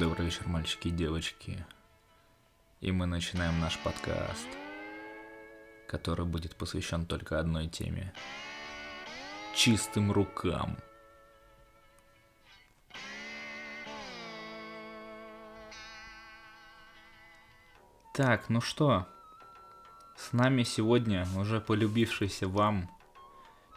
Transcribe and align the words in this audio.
Добрый 0.00 0.24
вечер, 0.24 0.46
мальчики 0.46 0.88
и 0.88 0.90
девочки. 0.90 1.66
И 2.80 2.90
мы 2.90 3.04
начинаем 3.04 3.60
наш 3.60 3.78
подкаст, 3.80 4.46
который 5.86 6.24
будет 6.24 6.56
посвящен 6.56 7.04
только 7.04 7.38
одной 7.38 7.68
теме. 7.68 8.14
Чистым 9.54 10.10
рукам. 10.10 10.78
Так, 18.14 18.48
ну 18.48 18.62
что, 18.62 19.06
с 20.16 20.32
нами 20.32 20.62
сегодня 20.62 21.26
уже 21.36 21.60
полюбившийся 21.60 22.48
вам 22.48 22.90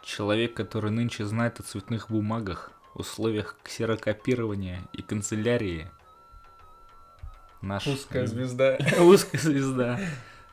человек, 0.02 0.54
который 0.54 0.90
нынче 0.90 1.26
знает 1.26 1.60
о 1.60 1.64
цветных 1.64 2.10
бумагах, 2.10 2.72
условиях 2.98 3.56
ксерокопирования 3.62 4.82
и 4.92 5.02
канцелярии. 5.02 5.90
Наш 7.62 7.86
Узкая 7.86 8.26
звезда. 8.26 8.76
Узкая 9.00 9.40
звезда. 9.40 9.98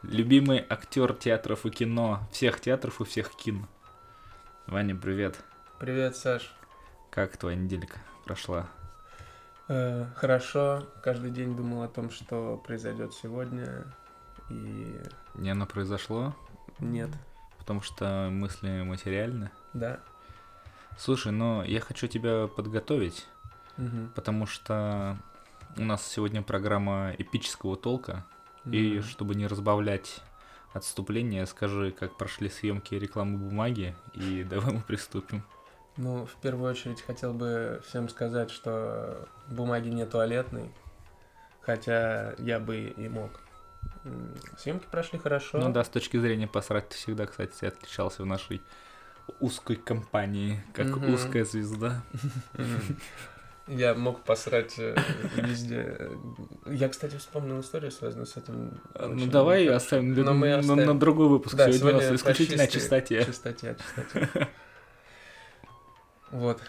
Любимый 0.03 0.65
актер 0.69 1.13
театров 1.13 1.65
и 1.65 1.69
кино. 1.69 2.27
Всех 2.31 2.59
театров 2.59 3.01
и 3.01 3.05
всех 3.05 3.31
кин. 3.35 3.67
Ваня, 4.67 4.95
привет. 4.95 5.37
Привет, 5.79 6.15
Саш. 6.15 6.53
Как 7.11 7.37
твоя 7.37 7.55
неделька 7.57 7.97
прошла? 8.25 8.67
Э, 9.67 10.05
хорошо. 10.15 10.87
Каждый 11.03 11.31
день 11.31 11.55
думал 11.55 11.83
о 11.83 11.87
том, 11.87 12.09
что 12.11 12.57
произойдет 12.65 13.13
сегодня. 13.13 13.85
И 14.49 14.95
Не 15.35 15.49
оно 15.49 15.65
произошло, 15.65 16.35
нет. 16.79 17.09
потому 17.57 17.81
что 17.81 18.29
мысли 18.31 18.83
материальны. 18.83 19.49
Да. 19.73 19.99
Слушай, 20.97 21.31
но 21.31 21.63
я 21.63 21.79
хочу 21.81 22.07
тебя 22.07 22.47
подготовить, 22.47 23.27
Мгм. 23.77 24.11
потому 24.15 24.45
что 24.45 25.17
у 25.77 25.81
нас 25.83 26.05
сегодня 26.07 26.41
программа 26.41 27.13
эпического 27.17 27.75
толка. 27.75 28.25
И 28.65 28.93
Мгм. 28.99 29.03
чтобы 29.03 29.35
не 29.35 29.45
разбавлять 29.45 30.21
отступление, 30.73 31.45
скажи, 31.45 31.91
как 31.91 32.17
прошли 32.17 32.49
съемки 32.49 32.95
рекламы 32.95 33.37
бумаги, 33.37 33.95
и 34.13 34.43
давай 34.49 34.73
мы 34.73 34.81
приступим. 34.81 35.43
Ну, 35.97 36.25
в 36.25 36.35
первую 36.41 36.71
очередь 36.71 37.01
хотел 37.01 37.33
бы 37.33 37.81
всем 37.87 38.09
сказать, 38.09 38.49
что 38.51 39.27
бумаги 39.47 39.89
не 39.89 40.05
туалетной. 40.05 40.71
Хотя 41.61 42.33
я 42.39 42.59
бы 42.59 42.77
и 42.97 43.07
мог. 43.07 43.31
Съемки 44.57 44.85
прошли 44.91 45.17
хорошо. 45.19 45.57
Ну 45.59 45.71
да, 45.71 45.83
с 45.83 45.89
точки 45.89 46.17
зрения 46.17 46.47
посрать 46.47 46.89
ты 46.89 46.95
всегда, 46.95 47.25
кстати, 47.27 47.65
отличался 47.65 48.23
в 48.23 48.25
нашей 48.25 48.61
узкой 49.39 49.75
компании, 49.75 50.63
как 50.73 50.87
Мгм. 50.87 51.13
узкая 51.13 51.45
звезда. 51.45 52.03
Я 53.67 53.95
мог 53.95 54.23
посрать 54.23 54.75
э, 54.77 54.95
везде. 55.37 56.11
Я, 56.67 56.87
кстати, 56.87 57.17
вспомнил 57.17 57.59
историю, 57.61 57.91
связанную 57.91 58.27
с 58.27 58.37
этим. 58.37 58.79
Ну 58.99 59.25
давай 59.25 59.67
оставим 59.67 60.13
Но 60.13 60.33
мы 60.35 60.53
оставим. 60.53 60.85
на 60.85 60.99
другой 60.99 61.27
выпуск. 61.29 61.55
Да, 61.55 61.71
сегодня, 61.71 61.99
сегодня 62.01 62.15
исключительно 62.15 62.63
о 62.63 62.67
чистоте. 62.67 63.25
Чистоте, 63.25 63.75
чистоте. 63.95 64.49
Вот. 66.31 66.61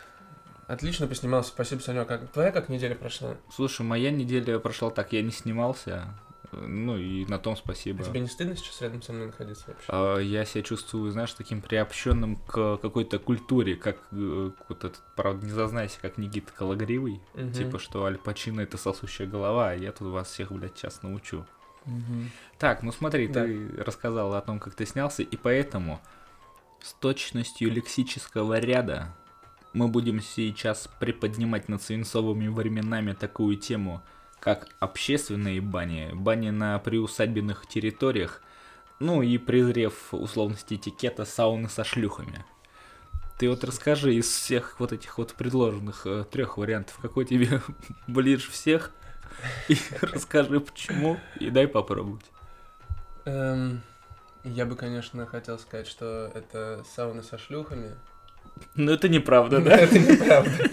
Отлично 0.68 1.06
поснимался. 1.06 1.50
Спасибо, 1.50 1.80
Санек. 1.80 2.08
Как... 2.08 2.28
Твоя 2.30 2.50
как 2.52 2.68
неделя 2.68 2.94
прошла? 2.94 3.36
Слушай, 3.52 3.82
моя 3.82 4.10
неделя 4.10 4.58
прошла 4.58 4.90
так, 4.90 5.12
я 5.12 5.22
не 5.22 5.30
снимался. 5.32 6.14
Ну 6.56 6.96
и 6.96 7.26
на 7.26 7.38
том 7.38 7.56
спасибо. 7.56 8.02
Тебе 8.04 8.20
не 8.20 8.28
стыдно 8.28 8.56
сейчас 8.56 8.80
рядом 8.80 9.02
со 9.02 9.12
мной 9.12 9.26
находиться 9.26 9.64
вообще? 9.68 9.84
А, 9.88 10.18
Я 10.18 10.44
себя 10.44 10.62
чувствую, 10.62 11.10
знаешь, 11.12 11.32
таким 11.32 11.60
приобщенным 11.60 12.36
к 12.36 12.78
какой-то 12.78 13.18
культуре, 13.18 13.76
как 13.76 13.96
э, 14.12 14.50
вот 14.68 14.84
этот, 14.84 15.02
правда, 15.16 15.44
не 15.46 15.52
зазнайся, 15.52 15.98
как 16.00 16.18
Никита 16.18 16.52
Калагривый. 16.52 17.20
Мгм. 17.34 17.52
Типа, 17.52 17.78
что 17.78 18.04
Аль 18.04 18.18
Пачино 18.18 18.60
это 18.62 18.78
сосущая 18.78 19.26
голова, 19.26 19.70
а 19.70 19.74
я 19.74 19.92
тут 19.92 20.08
вас 20.08 20.28
всех, 20.30 20.50
блядь, 20.52 20.76
сейчас 20.76 21.02
научу. 21.02 21.44
Мгм. 21.84 22.30
Так, 22.58 22.82
ну 22.82 22.90
смотри, 22.92 23.28
Да. 23.28 23.44
ты 23.44 23.68
рассказал 23.78 24.34
о 24.34 24.40
том, 24.40 24.58
как 24.58 24.74
ты 24.74 24.86
снялся, 24.86 25.22
и 25.22 25.36
поэтому 25.36 26.00
с 26.82 26.92
точностью 26.94 27.70
лексического 27.70 28.58
ряда 28.58 29.14
мы 29.72 29.88
будем 29.88 30.20
сейчас 30.20 30.88
приподнимать 31.00 31.68
над 31.68 31.82
свинцовыми 31.82 32.48
временами 32.48 33.12
такую 33.12 33.56
тему, 33.56 34.02
как 34.46 34.68
общественные 34.80 35.60
бани, 35.60 36.10
бани 36.14 36.50
на 36.50 36.78
приусадебных 36.78 37.66
территориях, 37.68 38.42
ну 39.00 39.22
и 39.22 39.38
презрев 39.38 40.14
условности 40.14 40.74
этикета 40.76 41.26
сауны 41.26 41.68
со 41.68 41.84
шлюхами. 41.84 42.46
Ты 43.38 43.50
вот 43.50 43.64
расскажи 43.64 44.14
из 44.14 44.28
всех 44.28 44.80
вот 44.80 44.92
этих 44.92 45.18
вот 45.18 45.34
предложенных 45.34 46.06
трех 46.30 46.58
вариантов, 46.58 46.98
какой 47.02 47.26
тебе 47.26 47.62
ближе 48.06 48.50
всех, 48.50 48.92
и 49.68 49.76
расскажи 50.02 50.60
почему, 50.60 51.26
и 51.40 51.50
дай 51.50 51.68
попробовать. 51.68 52.32
Эм, 53.26 53.82
Я 54.44 54.66
бы, 54.66 54.76
конечно, 54.76 55.26
хотел 55.26 55.58
сказать, 55.58 55.88
что 55.88 56.30
это 56.34 56.84
сауна 56.84 57.22
со 57.22 57.38
шлюхами. 57.38 57.96
Ну 58.74 58.92
это 58.92 59.08
неправда, 59.08 59.60
Но 59.60 59.64
да? 59.70 59.76
Это 59.76 59.98
неправда. 59.98 60.70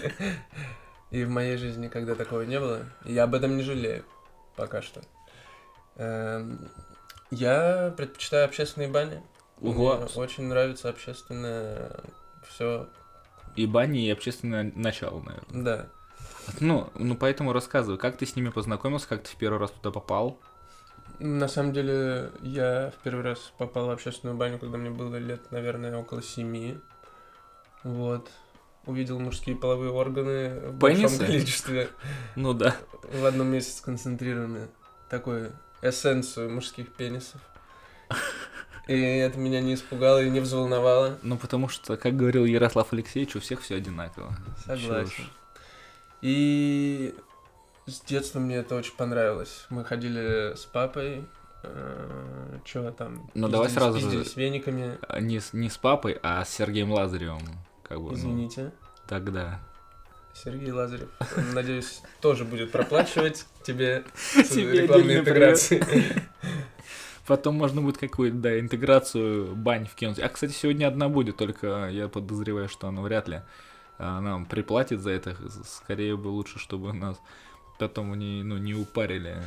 И 1.14 1.24
в 1.24 1.30
моей 1.30 1.56
жизни 1.58 1.84
никогда 1.84 2.16
такого 2.16 2.40
не 2.40 2.58
было. 2.58 2.80
И 3.04 3.12
я 3.12 3.22
об 3.22 3.36
этом 3.36 3.56
не 3.56 3.62
жалею. 3.62 4.04
Пока 4.56 4.82
что. 4.82 5.00
Эм, 5.94 6.68
Я 7.30 7.94
предпочитаю 7.96 8.46
общественные 8.46 8.88
бани. 8.88 9.22
Ого. 9.60 9.94
Мне 9.94 10.06
очень 10.16 10.42
нравится 10.42 10.88
общественное 10.88 12.00
все. 12.48 12.88
И 13.54 13.64
бани, 13.66 14.04
и 14.04 14.10
общественное 14.10 14.72
начало, 14.74 15.20
наверное. 15.20 15.62
Да. 15.62 15.86
Ну, 16.58 16.90
ну 16.96 17.14
поэтому 17.14 17.52
рассказывай, 17.52 17.96
как 17.96 18.16
ты 18.16 18.26
с 18.26 18.34
ними 18.34 18.48
познакомился, 18.48 19.06
как 19.06 19.22
ты 19.22 19.30
в 19.30 19.36
первый 19.36 19.60
раз 19.60 19.70
туда 19.70 19.92
попал? 19.92 20.40
На 21.20 21.46
самом 21.46 21.72
деле, 21.72 22.32
я 22.42 22.90
в 22.90 23.04
первый 23.04 23.22
раз 23.22 23.52
попал 23.56 23.86
в 23.86 23.90
общественную 23.90 24.36
баню, 24.36 24.58
когда 24.58 24.78
мне 24.78 24.90
было 24.90 25.14
лет, 25.14 25.52
наверное, 25.52 25.96
около 25.96 26.22
семи. 26.24 26.76
Вот. 27.84 28.32
Увидел 28.86 29.18
мужские 29.18 29.56
половые 29.56 29.90
органы 29.90 30.60
в 30.68 30.74
большом 30.74 31.04
Пенисы? 31.06 31.26
количестве. 31.26 31.88
Ну 32.36 32.52
да. 32.52 32.76
в 33.12 33.24
одном 33.24 33.46
месте 33.48 33.72
сконцентрированы 33.72 34.68
такой 35.08 35.50
эссенцию 35.82 36.50
мужских 36.50 36.92
пенисов. 36.94 37.40
И 38.86 38.94
это 39.00 39.38
меня 39.38 39.60
не 39.62 39.74
испугало 39.74 40.22
и 40.22 40.28
не 40.28 40.40
взволновало. 40.40 41.18
Ну 41.22 41.38
потому 41.38 41.68
что, 41.68 41.96
как 41.96 42.14
говорил 42.16 42.44
Ярослав 42.44 42.92
Алексеевич, 42.92 43.34
у 43.36 43.40
всех 43.40 43.62
все 43.62 43.76
одинаково. 43.76 44.36
Согласен. 44.66 45.24
И 46.20 47.14
с 47.86 48.00
детства 48.00 48.40
мне 48.40 48.56
это 48.56 48.74
очень 48.76 48.94
понравилось. 48.94 49.66
Мы 49.70 49.84
ходили 49.84 50.54
с 50.54 50.64
папой, 50.66 51.24
э, 51.62 52.58
чё 52.64 52.90
там, 52.92 53.30
Ну, 53.34 53.48
давай 53.48 53.70
сразу 53.70 53.98
же- 54.00 54.24
вениками. 54.36 54.98
А 55.08 55.20
Не 55.20 55.40
с, 55.40 55.52
не 55.54 55.70
с 55.70 55.78
папой, 55.78 56.18
а 56.22 56.44
с 56.44 56.50
Сергеем 56.50 56.92
Лазаревым. 56.92 57.42
Как 57.94 58.02
бы, 58.02 58.10
ну, 58.10 58.16
Извините. 58.16 58.72
тогда. 59.06 59.60
Сергей 60.32 60.72
Лазарев, 60.72 61.08
надеюсь, 61.52 62.02
тоже 62.20 62.44
будет 62.44 62.72
проплачивать 62.72 63.46
тебе 63.62 64.02
рекламные 64.34 65.20
интеграции. 65.20 65.80
Потом 67.24 67.54
можно 67.54 67.82
будет 67.82 67.98
какую-то, 67.98 68.36
да, 68.36 68.58
интеграцию 68.58 69.54
бань 69.54 69.86
вкинуть. 69.86 70.18
А, 70.18 70.28
кстати, 70.28 70.50
сегодня 70.50 70.88
одна 70.88 71.08
будет, 71.08 71.36
только 71.36 71.88
я 71.88 72.08
подозреваю, 72.08 72.68
что 72.68 72.88
она 72.88 73.00
вряд 73.00 73.28
ли 73.28 73.42
а, 73.96 74.20
нам 74.20 74.44
приплатит 74.44 75.00
за 75.00 75.10
это. 75.10 75.36
Скорее 75.64 76.16
бы 76.16 76.26
лучше, 76.26 76.58
чтобы 76.58 76.92
нас 76.92 77.16
потом 77.78 78.18
не, 78.18 78.42
ну, 78.42 78.58
не 78.58 78.74
упарили 78.74 79.40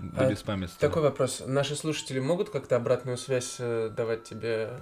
до 0.00 0.26
А 0.26 0.30
беспамятства. 0.30 0.80
Такой 0.80 1.02
вопрос. 1.02 1.44
Наши 1.46 1.76
слушатели 1.76 2.18
могут 2.18 2.50
как-то 2.50 2.74
обратную 2.74 3.18
связь 3.18 3.54
э, 3.60 3.88
давать 3.96 4.24
тебе 4.24 4.80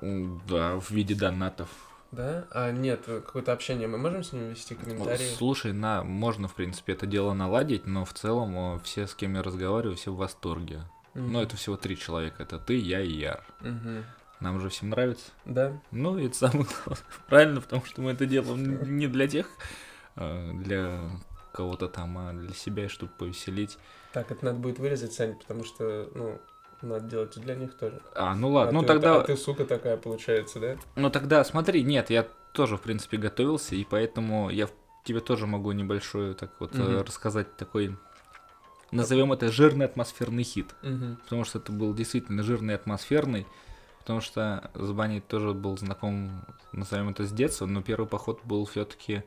Да, 0.00 0.80
в 0.80 0.90
виде 0.90 1.14
донатов. 1.14 1.68
Да? 2.10 2.46
А 2.50 2.70
нет, 2.72 3.02
какое-то 3.04 3.52
общение 3.52 3.86
мы 3.86 3.98
можем 3.98 4.24
с 4.24 4.32
ними 4.32 4.50
вести, 4.50 4.74
комментарии? 4.74 5.28
Слушай, 5.36 5.72
на, 5.72 6.02
можно, 6.02 6.48
в 6.48 6.54
принципе, 6.54 6.94
это 6.94 7.06
дело 7.06 7.34
наладить, 7.34 7.86
но 7.86 8.04
в 8.04 8.12
целом 8.14 8.56
о, 8.56 8.78
все, 8.82 9.06
с 9.06 9.14
кем 9.14 9.34
я 9.34 9.42
разговариваю, 9.42 9.96
все 9.96 10.12
в 10.12 10.16
восторге. 10.16 10.82
Мгм. 11.14 11.32
Ну, 11.32 11.42
это 11.42 11.56
всего 11.56 11.76
три 11.76 11.98
человека. 11.98 12.42
Это 12.42 12.58
ты, 12.58 12.78
я 12.78 13.00
и 13.00 13.10
Яр. 13.10 13.44
Мгм. 13.60 14.04
Нам 14.40 14.60
же 14.60 14.68
всем 14.68 14.90
нравится. 14.90 15.30
Да? 15.44 15.80
Ну, 15.90 16.18
это 16.18 16.36
самое 16.36 16.64
главное. 16.64 17.04
Правильно, 17.28 17.60
потому 17.60 17.84
что 17.84 18.00
мы 18.00 18.12
это 18.12 18.24
делаем 18.24 18.96
не 18.96 19.08
для 19.08 19.26
тех, 19.26 19.46
а, 20.16 20.52
для 20.52 21.10
кого-то 21.52 21.88
там, 21.88 22.16
а 22.18 22.32
для 22.32 22.54
себя, 22.54 22.84
и 22.84 22.88
чтобы 22.88 23.12
повеселить. 23.18 23.78
Так, 24.12 24.30
это 24.30 24.44
надо 24.44 24.58
будет 24.58 24.78
вырезать, 24.78 25.12
Сань, 25.12 25.36
потому 25.36 25.64
что, 25.64 26.08
ну, 26.14 26.40
надо 26.82 27.04
делать 27.06 27.36
и 27.36 27.40
для 27.40 27.54
них 27.54 27.74
тоже. 27.74 28.00
А, 28.14 28.34
ну 28.34 28.50
ладно, 28.50 28.70
а 28.70 28.72
ну 28.72 28.80
ты, 28.80 28.86
тогда, 28.86 29.16
А 29.16 29.20
ты 29.22 29.36
сука 29.36 29.64
такая, 29.64 29.96
получается, 29.96 30.60
да? 30.60 30.76
ну 30.96 31.10
тогда 31.10 31.44
смотри, 31.44 31.82
нет, 31.82 32.10
я 32.10 32.26
тоже, 32.52 32.76
в 32.76 32.80
принципе, 32.80 33.16
готовился, 33.16 33.74
и 33.74 33.84
поэтому 33.84 34.50
я 34.50 34.68
тебе 35.04 35.20
тоже 35.20 35.46
могу 35.46 35.72
небольшой 35.72 36.34
так 36.34 36.50
вот 36.58 36.74
Мгм. 36.74 37.00
рассказать 37.02 37.56
такой, 37.56 37.96
назовем 38.90 39.32
это 39.32 39.50
жирный 39.50 39.86
атмосферный 39.86 40.42
хит. 40.44 40.74
Мгм. 40.82 41.16
потому 41.24 41.44
что 41.44 41.58
это 41.58 41.72
был 41.72 41.94
действительно 41.94 42.42
жирный, 42.42 42.74
атмосферный, 42.74 43.46
потому 44.00 44.20
что 44.20 44.70
с 44.74 44.90
баней 44.92 45.20
тоже 45.20 45.52
был 45.52 45.76
знаком, 45.76 46.42
назовем 46.72 47.10
это 47.10 47.24
с 47.24 47.32
детства, 47.32 47.66
но 47.66 47.82
первый 47.82 48.06
поход 48.06 48.40
был 48.44 48.64
все-таки 48.66 49.22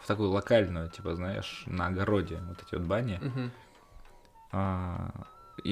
в 0.00 0.06
такую 0.06 0.30
локальную, 0.30 0.90
типа, 0.90 1.14
знаешь, 1.14 1.62
на 1.66 1.86
огороде, 1.86 2.40
вот 2.48 2.60
эти 2.62 2.74
вот 2.74 2.84
бани. 2.84 3.20
А, 4.52 5.10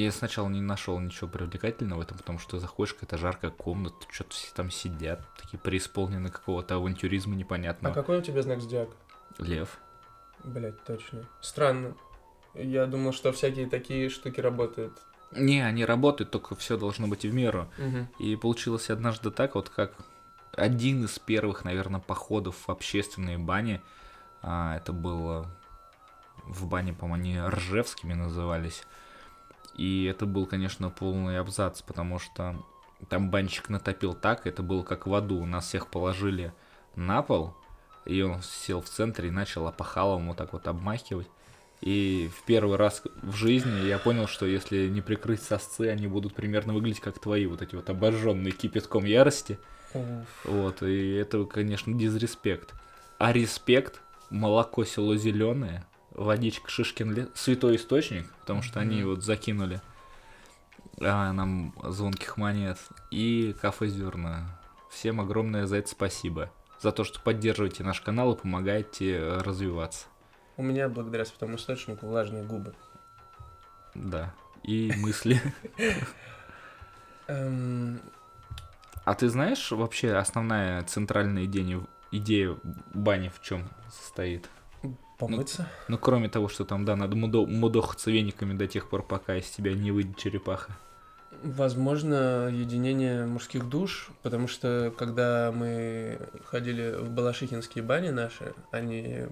я 0.00 0.10
сначала 0.10 0.48
не 0.48 0.60
нашел 0.60 0.98
ничего 0.98 1.28
привлекательного 1.28 1.98
в 1.98 2.02
этом, 2.02 2.16
потому 2.18 2.38
что 2.38 2.58
заходишь, 2.58 2.94
какая-то 2.94 3.18
жаркая 3.18 3.50
комната, 3.50 4.06
что-то 4.10 4.30
все 4.30 4.48
там 4.54 4.70
сидят, 4.70 5.22
такие 5.36 5.58
преисполнены 5.58 6.30
какого-то 6.30 6.76
авантюризма 6.76 7.34
А 7.34 7.36
непонятного. 7.36 7.94
какой 7.94 8.18
у 8.18 8.22
тебя 8.22 8.42
знак 8.42 8.60
зодиака? 8.60 8.92
Лев. 9.38 9.78
Блять, 10.44 10.82
точно. 10.84 11.24
Странно. 11.40 11.94
Я 12.54 12.86
думал, 12.86 13.12
что 13.12 13.32
всякие 13.32 13.68
такие 13.68 14.08
штуки 14.08 14.40
работают. 14.40 14.98
Не, 15.30 15.64
они 15.64 15.84
работают, 15.84 16.30
только 16.30 16.54
все 16.56 16.76
должно 16.76 17.06
быть 17.06 17.24
в 17.24 17.32
меру. 17.32 17.68
Мгм. 17.78 18.08
И 18.18 18.36
получилось 18.36 18.90
однажды 18.90 19.30
так, 19.30 19.54
вот 19.54 19.68
как 19.70 19.94
один 20.52 21.04
из 21.04 21.18
первых, 21.18 21.64
наверное, 21.64 22.00
походов 22.00 22.56
в 22.66 22.70
общественные 22.70 23.38
бани. 23.38 23.80
А, 24.42 24.76
это 24.76 24.92
было 24.92 25.48
в 26.44 26.66
бане, 26.66 26.92
по-моему, 26.92 27.42
они 27.42 27.50
Ржевскими 27.50 28.14
назывались. 28.14 28.84
И 29.76 30.04
это 30.04 30.26
был, 30.26 30.46
конечно, 30.46 30.90
полный 30.90 31.38
абзац, 31.38 31.82
потому 31.82 32.18
что 32.18 32.56
там 33.08 33.30
банщик 33.30 33.68
натопил 33.68 34.14
так, 34.14 34.46
это 34.46 34.62
было 34.62 34.82
как 34.82 35.06
в 35.06 35.14
аду. 35.14 35.44
Нас 35.44 35.66
всех 35.66 35.88
положили 35.88 36.52
на 36.94 37.22
пол, 37.22 37.54
и 38.04 38.22
он 38.22 38.42
сел 38.42 38.80
в 38.80 38.88
центре 38.88 39.28
и 39.28 39.32
начал 39.32 39.66
опахалом 39.66 40.28
вот 40.28 40.36
так 40.36 40.52
вот 40.52 40.66
обмахивать. 40.68 41.28
И 41.80 42.30
в 42.36 42.44
первый 42.44 42.76
раз 42.76 43.02
в 43.22 43.34
жизни 43.34 43.86
я 43.86 43.98
понял, 43.98 44.28
что 44.28 44.46
если 44.46 44.86
не 44.88 45.00
прикрыть 45.00 45.42
сосцы, 45.42 45.88
они 45.88 46.06
будут 46.06 46.32
примерно 46.32 46.72
выглядеть 46.72 47.00
как 47.00 47.18
твои, 47.18 47.46
вот 47.46 47.60
эти 47.60 47.74
вот 47.74 47.90
обожженные 47.90 48.52
кипятком 48.52 49.04
ярости. 49.04 49.58
Уф. 49.92 50.26
Вот, 50.44 50.82
и 50.82 51.14
это, 51.14 51.44
конечно, 51.44 51.92
дизреспект. 51.92 52.72
А 53.18 53.32
респект, 53.32 54.00
молоко 54.30 54.84
село 54.84 55.16
зеленое, 55.16 55.84
водичка 56.14 56.70
Шишкин 56.70 57.14
лес, 57.14 57.28
святой 57.34 57.76
источник, 57.76 58.32
потому 58.40 58.62
что 58.62 58.80
они 58.80 59.02
вот 59.04 59.24
закинули 59.24 59.80
а, 61.00 61.32
нам 61.32 61.74
звонких 61.82 62.36
монет, 62.36 62.78
и 63.10 63.54
кафе 63.60 63.88
зерна. 63.88 64.58
Всем 64.90 65.20
огромное 65.20 65.66
за 65.66 65.76
это 65.76 65.88
спасибо. 65.88 66.50
За 66.80 66.92
то, 66.92 67.04
что 67.04 67.20
поддерживаете 67.20 67.84
наш 67.84 68.00
канал 68.00 68.32
и 68.32 68.38
помогаете 68.38 69.16
э, 69.16 69.38
развиваться. 69.38 70.06
У 70.56 70.62
меня 70.62 70.88
благодаря 70.88 71.24
святому 71.24 71.56
источнику 71.56 72.06
влажные 72.06 72.44
губы. 72.44 72.74
Да. 73.94 74.34
И 74.62 74.92
мысли. 74.96 75.40
Эм, 77.28 78.00
А 79.04 79.14
ты 79.14 79.28
знаешь 79.28 79.70
вообще 79.70 80.12
основная 80.14 80.82
центральная 80.82 81.44
идея, 81.44 81.80
идея 82.10 82.56
бани 82.92 83.28
в 83.28 83.40
чем 83.40 83.68
состоит? 83.90 84.50
Помыться? 85.18 85.68
Ну, 85.88 85.98
кроме 85.98 86.28
того, 86.28 86.48
что 86.48 86.64
там, 86.64 86.84
да, 86.84 86.96
надо 86.96 87.16
мудо- 87.16 87.46
мудохаться 87.46 88.10
вениками 88.10 88.54
до 88.54 88.66
тех 88.66 88.88
пор, 88.88 89.02
пока 89.02 89.36
из 89.36 89.48
тебя 89.50 89.72
не 89.74 89.90
выйдет 89.90 90.16
черепаха. 90.16 90.76
Возможно, 91.42 92.48
единение 92.48 93.26
мужских 93.26 93.68
душ, 93.68 94.10
потому 94.22 94.46
что 94.48 94.92
когда 94.96 95.50
мы 95.52 96.18
ходили 96.44 96.94
в 96.96 97.10
Балашихинские 97.10 97.82
бани 97.82 98.10
наши, 98.10 98.52
они 98.70 99.26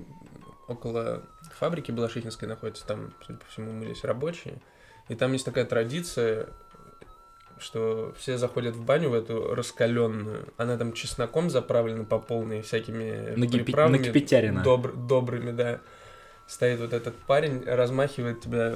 около 0.66 1.22
фабрики 1.58 1.92
Балашихинской 1.92 2.48
находятся, 2.48 2.86
там, 2.86 3.12
судя 3.26 3.38
по 3.38 3.46
всему, 3.46 3.72
мылись 3.72 4.02
рабочие, 4.04 4.54
и 5.08 5.14
там 5.14 5.32
есть 5.32 5.44
такая 5.44 5.64
традиция, 5.64 6.48
что 7.60 8.14
все 8.18 8.38
заходят 8.38 8.74
в 8.74 8.82
баню 8.84 9.10
в 9.10 9.14
эту 9.14 9.54
раскаленную, 9.54 10.48
она 10.56 10.76
там 10.76 10.92
чесноком 10.92 11.50
заправлена 11.50 12.04
по 12.04 12.18
полной, 12.18 12.62
всякими 12.62 13.34
Накипи- 13.36 13.64
приправами 13.64 13.98
накипятярена. 13.98 14.62
добр- 14.62 14.94
добрыми, 14.96 15.52
да. 15.52 15.80
Стоит 16.46 16.80
вот 16.80 16.92
этот 16.92 17.14
парень, 17.14 17.62
размахивает 17.64 18.40
тебя, 18.40 18.74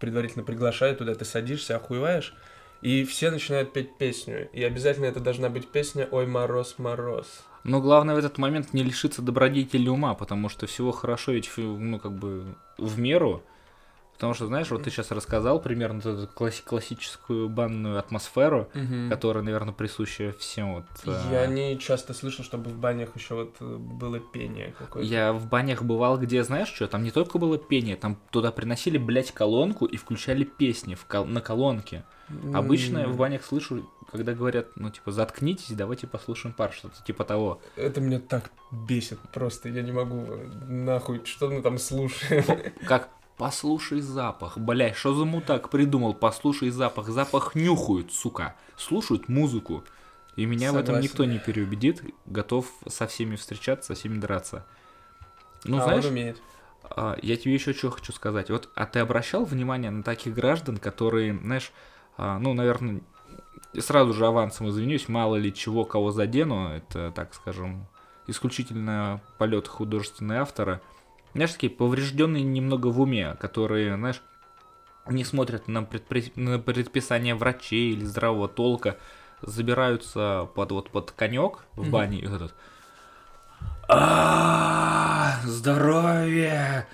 предварительно 0.00 0.44
приглашает 0.44 0.98
туда, 0.98 1.14
ты 1.14 1.24
садишься, 1.24 1.76
охуеваешь, 1.76 2.34
и 2.82 3.04
все 3.04 3.30
начинают 3.30 3.72
петь 3.72 3.96
песню. 3.96 4.48
И 4.52 4.62
обязательно 4.64 5.06
это 5.06 5.20
должна 5.20 5.48
быть 5.48 5.68
песня 5.68 6.08
«Ой, 6.10 6.26
мороз, 6.26 6.74
мороз». 6.78 7.44
Но 7.64 7.80
главное 7.80 8.14
в 8.14 8.18
этот 8.18 8.38
момент 8.38 8.72
не 8.72 8.82
лишиться 8.84 9.22
добродетели 9.22 9.88
ума, 9.88 10.14
потому 10.14 10.48
что 10.48 10.66
всего 10.66 10.92
хорошо 10.92 11.32
ведь, 11.32 11.50
ну, 11.56 11.98
как 11.98 12.12
бы, 12.12 12.44
в 12.78 12.98
меру. 12.98 13.42
Потому 14.16 14.34
что, 14.34 14.46
знаешь, 14.46 14.70
вот 14.70 14.82
ты 14.82 14.90
сейчас 14.90 15.10
рассказал 15.10 15.60
примерно 15.60 15.98
эту 15.98 16.28
класси- 16.34 16.62
классическую 16.64 17.48
банную 17.48 17.98
атмосферу, 17.98 18.68
которая, 19.10 19.44
наверное, 19.44 19.74
присуща 19.74 20.34
всем 20.38 20.74
вот... 20.76 20.84
а, 21.06 21.28
Я 21.32 21.46
не 21.46 21.78
часто 21.78 22.14
слышал, 22.14 22.44
чтобы 22.44 22.70
в 22.70 22.78
банях 22.78 23.14
еще 23.14 23.34
вот 23.34 23.56
э, 23.60 23.76
было 23.76 24.18
пение 24.18 24.74
какое-то. 24.78 25.06
Я 25.08 25.32
в 25.32 25.46
банях 25.48 25.82
бывал, 25.82 26.18
где, 26.18 26.42
знаешь 26.44 26.68
что, 26.68 26.86
там 26.88 27.02
не 27.02 27.10
только 27.10 27.38
было 27.38 27.58
пение, 27.58 27.96
там 27.96 28.16
туда 28.30 28.52
приносили, 28.52 28.96
блядь, 28.98 29.32
колонку 29.32 29.84
и 29.86 29.96
включали 29.96 30.44
песни 30.44 30.94
в 30.94 31.04
кол- 31.04 31.26
на 31.26 31.40
колонке. 31.40 32.04
Обычно 32.54 33.00
М, 33.00 33.12
в 33.12 33.16
банях 33.18 33.44
слышу, 33.44 33.88
когда 34.10 34.32
говорят, 34.34 34.68
ну, 34.76 34.90
типа, 34.90 35.12
заткнитесь, 35.12 35.70
давайте 35.76 36.06
послушаем 36.08 36.54
пар, 36.54 36.72
что-то 36.72 36.96
типа 37.04 37.24
того. 37.24 37.60
Это 37.76 38.00
меня 38.00 38.18
так 38.18 38.50
бесит 38.72 39.18
просто, 39.32 39.68
я 39.68 39.82
не 39.82 39.92
могу, 39.92 40.24
э, 40.26 40.48
нахуй, 40.66 41.22
что 41.24 41.48
мы 41.48 41.62
там 41.62 41.78
слушаем. 41.78 42.44
Как 42.88 43.10
послушай 43.36 44.00
запах, 44.00 44.58
блядь, 44.58 44.96
что 44.96 45.14
за 45.14 45.24
мутак 45.24 45.68
придумал, 45.70 46.14
послушай 46.14 46.70
запах, 46.70 47.08
запах 47.08 47.54
нюхают, 47.54 48.12
сука, 48.12 48.56
слушают 48.76 49.28
музыку. 49.28 49.84
И 50.36 50.44
меня 50.44 50.72
в 50.72 50.76
этом 50.76 50.96
Согласен. 50.96 51.10
никто 51.10 51.24
не 51.24 51.38
переубедит, 51.38 52.02
готов 52.26 52.70
со 52.86 53.06
всеми 53.06 53.36
встречаться, 53.36 53.94
со 53.94 53.98
всеми 53.98 54.18
драться. 54.18 54.66
Ну, 55.64 55.78
а 55.78 55.84
знаешь, 55.84 56.04
он 56.04 56.10
умеет. 56.10 56.42
А, 56.90 57.16
Я 57.22 57.36
тебе 57.36 57.54
еще 57.54 57.72
что 57.72 57.90
хочу 57.90 58.12
сказать. 58.12 58.50
Вот, 58.50 58.68
а 58.74 58.84
ты 58.84 58.98
обращал 58.98 59.44
внимание 59.44 59.90
на 59.90 60.02
таких 60.02 60.34
граждан, 60.34 60.76
которые, 60.76 61.38
знаешь, 61.38 61.72
а, 62.18 62.38
ну, 62.38 62.52
наверное, 62.52 63.00
сразу 63.78 64.12
же 64.12 64.26
авансом 64.26 64.68
извинюсь, 64.68 65.08
мало 65.08 65.36
ли 65.36 65.52
чего 65.52 65.84
кого 65.84 66.10
задену, 66.10 66.68
это, 66.68 67.12
так 67.12 67.34
скажем, 67.34 67.86
исключительно 68.26 69.20
полет 69.38 69.68
художественного 69.68 70.42
автора. 70.42 70.80
Знаешь, 71.36 71.52
такие 71.52 71.70
поврежденные 71.70 72.42
немного 72.42 72.88
в 72.88 73.00
уме, 73.00 73.36
которые, 73.38 73.96
знаешь, 73.96 74.20
не 75.08 75.24
смотрят 75.24 75.68
на, 75.68 75.78
предпри- 75.78 76.32
на 76.34 76.58
предписание 76.58 77.34
врачей 77.34 77.92
или 77.92 78.04
здравого 78.04 78.48
толка, 78.48 78.96
забираются 79.42 80.48
под 80.54 80.72
вот 80.72 80.90
под 80.90 81.12
конек 81.12 81.64
в 81.74 81.90
бане 81.90 82.20
и 82.20 82.26
вот 82.26 82.36
этот 82.36 82.54
а 83.88 85.40
здоровье! 85.44 86.86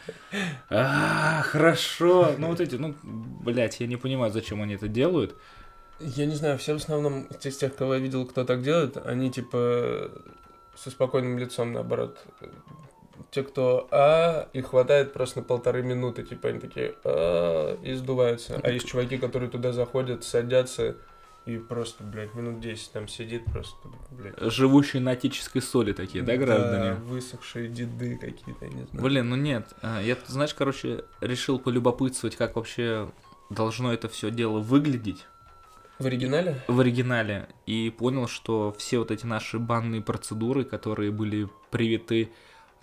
А, 0.69 1.43
хорошо. 1.43 2.35
Ну, 2.37 2.49
вот 2.49 2.61
эти, 2.61 2.75
ну, 2.75 2.95
блядь, 3.03 3.81
я 3.81 3.87
не 3.87 3.97
понимаю, 3.97 4.31
зачем 4.31 4.61
они 4.61 4.75
это 4.75 4.89
делают. 4.89 5.35
Я 6.01 6.27
не 6.27 6.35
знаю, 6.35 6.59
все 6.59 6.75
в 6.75 6.77
основном 6.77 7.29
из 7.43 7.57
тех, 7.57 7.75
кого 7.75 7.95
я 7.95 8.01
видел, 8.01 8.27
кто 8.27 8.45
так 8.45 8.63
делает, 8.63 8.97
они 9.07 9.31
типа 9.31 10.11
со 10.77 10.91
спокойным 10.91 11.39
лицом, 11.39 11.73
наоборот. 11.73 12.19
Те, 13.31 13.43
кто 13.43 13.89
а, 13.91 14.49
и 14.53 14.61
хватает 14.61 15.13
просто 15.13 15.41
на 15.41 15.45
полторы 15.45 15.83
минуты, 15.83 16.23
типа 16.23 16.49
они 16.49 16.59
такие 16.61 16.95
а, 17.05 17.79
и 17.83 17.95
сдуваются. 17.95 18.61
А 18.63 18.71
есть 18.71 18.87
чуваки, 18.87 19.19
которые 19.19 19.51
туда 19.51 19.73
заходят, 19.73 20.25
садятся 20.25 20.97
и 21.45 21.57
просто, 21.59 22.05
блядь, 22.05 22.35
минут 22.35 22.61
10 22.61 22.93
там 22.93 23.09
сидит 23.09 23.45
просто, 23.47 23.77
блядь. 24.13 24.35
Живущие 24.53 25.03
на 25.03 25.13
отеческой 25.13 25.61
соли 25.63 25.93
такие, 25.93 26.23
да, 26.23 26.37
граждане? 26.37 26.95
высохшие 26.95 27.69
деды 27.69 28.17
какие-то, 28.17 28.67
не 28.67 28.85
знаю. 28.87 29.03
Блин, 29.05 29.29
ну 29.31 29.37
нет. 29.37 29.67
а, 29.83 30.01
Я, 30.01 30.17
знаешь, 30.27 30.55
короче, 30.55 31.05
решил 31.21 31.59
полюбопытствовать, 31.59 32.37
как 32.37 32.55
вообще 32.57 33.11
должно 33.51 33.93
это 33.93 34.09
все 34.09 34.31
дело 34.31 34.61
выглядеть 34.61 35.27
В 35.99 36.07
оригинале? 36.07 36.63
в 36.69 36.79
оригинале. 36.79 37.49
И 37.67 37.91
понял, 37.91 38.29
что 38.29 38.73
все 38.79 38.99
вот 38.99 39.11
эти 39.11 39.27
наши 39.27 39.59
банные 39.59 40.01
процедуры, 40.01 40.65
которые 40.65 41.11
были 41.11 41.49
привиты, 41.71 42.31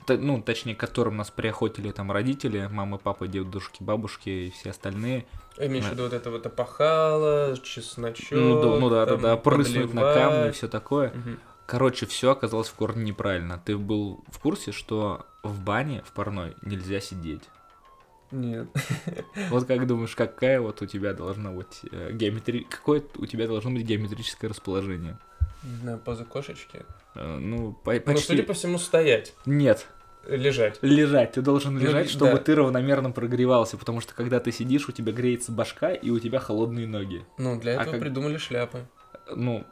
ну, 0.08 0.42
точнее, 0.42 0.76
к 0.76 0.80
которым 0.80 1.18
нас 1.18 1.30
приохотили 1.32 1.92
там 1.92 2.12
родители, 2.12 2.68
мамы, 2.72 2.98
папы, 2.98 3.28
дедушки, 3.28 3.84
бабушки 3.84 4.30
и 4.30 4.50
все 4.52 4.72
остальные, 4.72 5.26
Имеешь 5.58 5.86
в 5.86 5.88
Да. 5.90 5.94
виду 5.94 6.04
вот 6.04 6.14
это 6.14 6.32
вот 6.32 6.46
опахало, 6.46 7.58
чесночок, 7.62 8.32
ну, 8.32 8.62
да, 8.62 8.80
ну 8.80 8.90
да, 8.90 9.06
да, 9.06 9.12
там, 9.12 9.22
да, 9.22 9.38
прыснуть 9.38 9.94
на 9.94 10.14
камни 10.14 10.52
все 10.52 10.70
такое. 10.70 11.12
Мгм. 11.12 11.40
Короче, 11.66 12.06
все 12.06 12.32
оказалось 12.32 12.70
в 12.70 12.74
корне 12.76 13.04
неправильно. 13.04 13.62
Ты 13.64 13.78
был 13.78 14.24
в 14.30 14.40
курсе, 14.40 14.72
что 14.72 15.26
в 15.44 15.60
бане, 15.62 16.02
в 16.06 16.14
парной, 16.14 16.56
нельзя 16.62 17.00
сидеть? 17.00 17.44
Нет. 18.32 18.70
Вот 19.50 19.66
как 19.66 19.86
думаешь, 19.86 20.16
какая 20.16 20.62
вот 20.62 20.82
у 20.82 20.86
тебя 20.86 21.14
должна 21.14 21.52
быть 21.52 21.82
э, 21.92 22.12
геометри... 22.14 22.66
Какое 22.70 23.04
у 23.18 23.26
тебя 23.26 23.48
должно 23.48 23.72
быть 23.72 23.84
геометрическое 23.84 24.50
расположение? 24.50 25.18
Не 25.64 25.76
знаю, 25.82 26.00
поза 26.00 26.26
кошечки. 26.26 26.86
Э, 27.16 27.38
Ну, 27.38 27.74
по- 27.74 27.94
Ну, 27.94 28.00
почти... 28.02 28.24
судя 28.28 28.44
по 28.44 28.54
всему, 28.54 28.78
стоять, 28.78 29.34
Нет, 29.46 29.88
лежать. 30.28 30.78
лежать. 30.82 31.34
Ты 31.34 31.42
должен 31.42 31.74
Ну, 31.76 31.80
лежать, 31.82 32.06
да. 32.08 32.12
чтобы 32.12 32.38
ты 32.40 32.56
равномерно 32.56 33.12
прогревался, 33.12 33.78
потому 33.78 34.00
что 34.02 34.14
когда 34.14 34.40
ты 34.40 34.52
сидишь, 34.52 34.88
у 34.88 34.92
тебя 34.92 35.12
греется 35.12 35.52
башка 35.52 35.92
и 35.94 36.10
у 36.12 36.20
тебя 36.20 36.40
холодные 36.40 36.88
ноги. 36.88 37.26
Ну, 37.38 37.60
для 37.60 37.74
А 37.74 37.82
этого 37.82 37.94
как- 37.94 38.02
придумали 38.02 38.38
шляпы. 38.38 38.86
ну, 39.36 39.66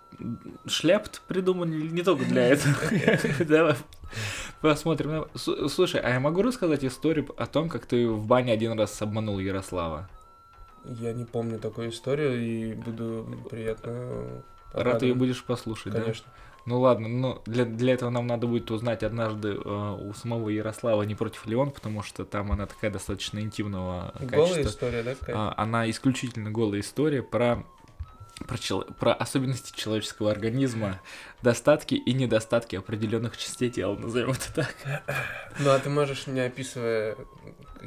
шляп 0.67 1.07
придумали 1.27 1.87
не 1.87 2.01
только 2.03 2.25
для 2.25 2.47
этого. 2.47 2.75
Давай 3.45 3.75
посмотрим. 4.61 5.25
Слушай, 5.35 6.01
а 6.01 6.09
я 6.09 6.19
могу 6.19 6.41
рассказать 6.41 6.83
историю 6.83 7.27
о 7.37 7.45
том, 7.45 7.69
как 7.69 7.85
ты 7.85 8.07
в 8.09 8.25
бане 8.27 8.51
один 8.51 8.77
раз 8.77 9.01
обманул 9.01 9.39
Ярослава? 9.39 10.09
Я 10.85 11.13
не 11.13 11.25
помню 11.25 11.59
такую 11.59 11.89
историю 11.91 12.39
и 12.41 12.73
буду 12.73 13.27
приятно... 13.49 14.43
Рад 14.73 15.01
ее 15.01 15.13
будешь 15.13 15.43
послушать, 15.43 15.93
Конечно. 15.93 16.25
Да? 16.25 16.33
Ну 16.67 16.81
ладно, 16.81 17.07
но 17.07 17.41
для, 17.45 17.63
для 17.63 17.93
этого 17.93 18.09
нам 18.09 18.27
надо 18.27 18.45
будет 18.45 18.69
узнать 18.71 19.01
однажды 19.01 19.53
э, 19.53 19.97
у 20.01 20.13
самого 20.13 20.49
Ярослава 20.49 21.03
не 21.03 21.15
против 21.15 21.45
ли 21.45 21.55
он, 21.55 21.71
потому 21.71 22.03
что 22.03 22.25
там 22.25 22.51
она 22.51 22.65
такая 22.65 22.91
достаточно 22.91 23.39
интимного 23.39 24.13
голая 24.19 24.27
качества. 24.27 24.35
Голая 24.35 24.63
история, 24.63 25.03
да? 25.03 25.15
А, 25.29 25.53
она 25.55 25.89
исключительно 25.89 26.51
голая 26.51 26.81
история 26.81 27.23
про 27.23 27.63
про, 28.45 28.57
чел... 28.57 28.83
про 28.99 29.13
особенности 29.13 29.75
человеческого 29.75 30.29
организма, 30.29 30.99
достатки 31.41 31.95
и 31.95 32.13
недостатки 32.13 32.75
определенных 32.75 33.37
частей 33.37 33.69
тела, 33.69 33.95
назовем 33.95 34.31
это 34.31 34.53
так. 34.53 34.75
Ну 35.59 35.71
а 35.71 35.79
ты 35.79 35.89
можешь 35.89 36.27
мне 36.27 36.43
описывая 36.43 37.15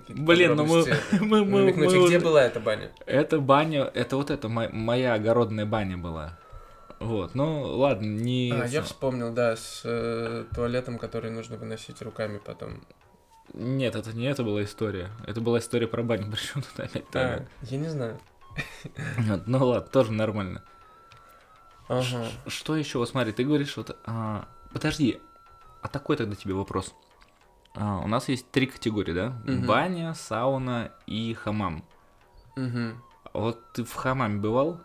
Блин, 0.09 0.57
ну 0.57 0.65
мы, 0.65 0.85
мы, 1.21 1.45
мы, 1.45 1.73
мы, 1.73 2.07
где 2.07 2.19
была 2.19 2.45
эта 2.45 2.61
баня? 2.61 2.91
Это 3.05 3.39
баня, 3.39 3.91
это 3.95 4.17
вот 4.17 4.31
это 4.31 4.49
моя 4.49 5.15
огородная 5.15 5.67
баня 5.67 5.97
была. 5.99 6.39
Вот, 7.01 7.35
ну 7.35 7.63
ладно, 7.63 8.05
не... 8.05 8.53
А, 8.53 8.67
я 8.67 8.83
вспомнил, 8.83 9.33
да, 9.33 9.57
с 9.57 9.81
э, 9.85 10.45
туалетом, 10.55 10.99
который 10.99 11.31
нужно 11.31 11.57
выносить 11.57 12.03
руками 12.03 12.39
потом. 12.45 12.83
Нет, 13.55 13.97
это 13.97 14.13
не 14.13 14.27
это 14.27 14.45
была 14.45 14.63
история. 14.63 15.11
Это 15.27 15.41
была 15.41 15.61
история 15.61 15.87
про 15.89 16.03
баню, 16.03 16.31
причем 16.31 16.63
тут 16.63 16.79
опять 16.79 17.05
а, 17.15 17.47
Я 17.63 17.79
не 17.79 17.89
знаю. 17.89 18.21
Ну 19.47 19.65
ладно, 19.65 19.89
тоже 19.89 20.13
нормально. 20.13 20.63
Ага. 21.89 22.27
Что 22.47 22.77
еще? 22.77 22.99
Вот 22.99 23.09
смотри, 23.09 23.33
ты 23.33 23.45
говоришь, 23.45 23.79
вот... 23.79 23.97
А, 24.05 24.47
подожди, 24.73 25.21
а 25.81 25.89
такой 25.89 26.17
тогда 26.17 26.37
тебе 26.37 26.53
вопрос. 26.53 26.95
А, 27.75 27.99
у 27.99 28.09
нас 28.09 28.29
есть 28.29 28.51
три 28.51 28.67
категории, 28.67 29.13
да? 29.13 29.41
Угу. 29.47 29.67
Баня, 29.67 30.13
сауна 30.13 30.93
и 31.07 31.33
хамам. 31.33 31.83
Угу. 32.57 32.93
Вот 33.33 33.73
ты 33.73 33.85
в 33.85 33.95
хамаме 33.95 34.39
бывал? 34.39 34.81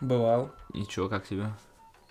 Бывал. 0.00 0.50
И 0.74 0.84
чё, 0.86 1.08
как 1.08 1.26
тебе? 1.26 1.50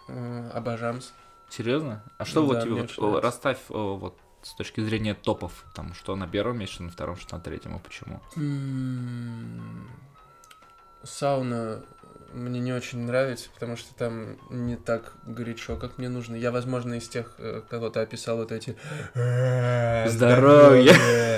Э, 0.07 0.49
обожамс. 0.53 1.11
Серьезно? 1.49 2.03
А 2.17 2.25
что 2.25 2.41
да, 2.41 2.47
вот 2.47 2.63
тебе, 2.63 2.87
вот, 2.97 3.23
расставь 3.23 3.59
вот 3.69 4.17
с 4.41 4.53
точки 4.53 4.81
зрения 4.81 5.13
топов, 5.13 5.65
там, 5.73 5.93
что 5.93 6.15
на 6.15 6.27
первом 6.27 6.59
месте, 6.59 6.75
что 6.75 6.83
на 6.83 6.91
втором, 6.91 7.17
что 7.17 7.35
на 7.35 7.41
третьем, 7.41 7.75
и 7.75 7.79
почему? 7.79 8.21
Сауна 11.03 11.83
мне 12.33 12.59
не 12.59 12.73
очень 12.73 12.99
нравится, 12.99 13.49
потому 13.53 13.77
что 13.77 13.93
там 13.95 14.37
не 14.49 14.75
так 14.75 15.13
горячо, 15.25 15.77
как 15.77 15.97
мне 15.97 16.09
нужно. 16.09 16.35
Я, 16.35 16.51
возможно, 16.51 16.95
из 16.95 17.07
тех, 17.07 17.31
э, 17.37 17.61
кого 17.69 17.89
ты 17.89 18.01
описал, 18.01 18.37
вот 18.37 18.51
эти... 18.51 18.75
Здоровье! 20.09 21.36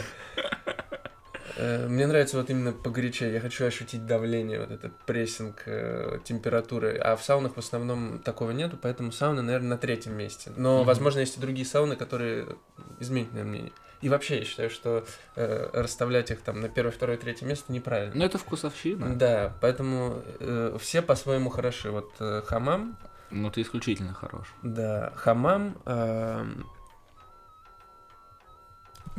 Мне 2.00 2.08
нравится 2.08 2.38
вот 2.38 2.50
именно 2.50 2.72
погорячее. 2.72 3.34
Я 3.34 3.42
хочу 3.42 3.66
ощутить 3.66 4.06
давление, 4.06 4.62
вот 4.62 4.72
этот 4.72 4.98
прессинг 5.00 5.64
э, 5.66 6.20
температуры. 6.24 6.98
А 6.98 7.18
в 7.18 7.24
саунах 7.26 7.56
в 7.56 7.58
основном 7.58 8.20
такого 8.20 8.52
нету, 8.52 8.78
поэтому 8.82 9.12
сауна, 9.12 9.42
наверное, 9.42 9.72
на 9.72 9.78
третьем 9.78 10.14
месте. 10.14 10.54
Но, 10.56 10.80
mm-hmm. 10.80 10.86
возможно, 10.86 11.20
есть 11.20 11.36
и 11.36 11.42
другие 11.42 11.66
сауны, 11.66 11.98
которые 11.98 12.56
изменят 13.02 13.34
мое 13.34 13.44
мнение. 13.44 13.74
И 14.00 14.08
вообще, 14.08 14.40
я 14.40 14.46
считаю, 14.46 14.70
что 14.70 15.04
э, 15.36 15.70
расставлять 15.74 16.32
их 16.32 16.40
там 16.40 16.62
на 16.62 16.70
первое, 16.70 16.94
второе, 16.94 17.18
третье 17.18 17.46
место 17.46 17.70
неправильно. 17.74 18.16
Ну, 18.16 18.24
это 18.24 18.38
вкусовщина. 18.38 19.18
Да, 19.18 19.58
поэтому 19.60 20.24
э, 20.40 20.78
все 20.80 21.02
по-своему 21.02 21.50
хороши. 21.50 21.92
Вот 21.92 22.14
э, 22.22 22.44
хамам... 22.46 22.98
Ну, 23.30 23.52
ты 23.52 23.62
исключительно 23.62 24.14
хорош. 24.14 24.48
Да, 24.64 25.12
хамам... 25.18 25.76
Э, 25.86 26.46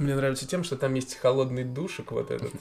мне 0.00 0.16
нравится 0.16 0.48
тем, 0.48 0.64
что 0.64 0.76
там 0.76 0.94
есть 0.94 1.16
холодный 1.16 1.64
душик 1.64 2.12
вот 2.12 2.30
этот. 2.30 2.52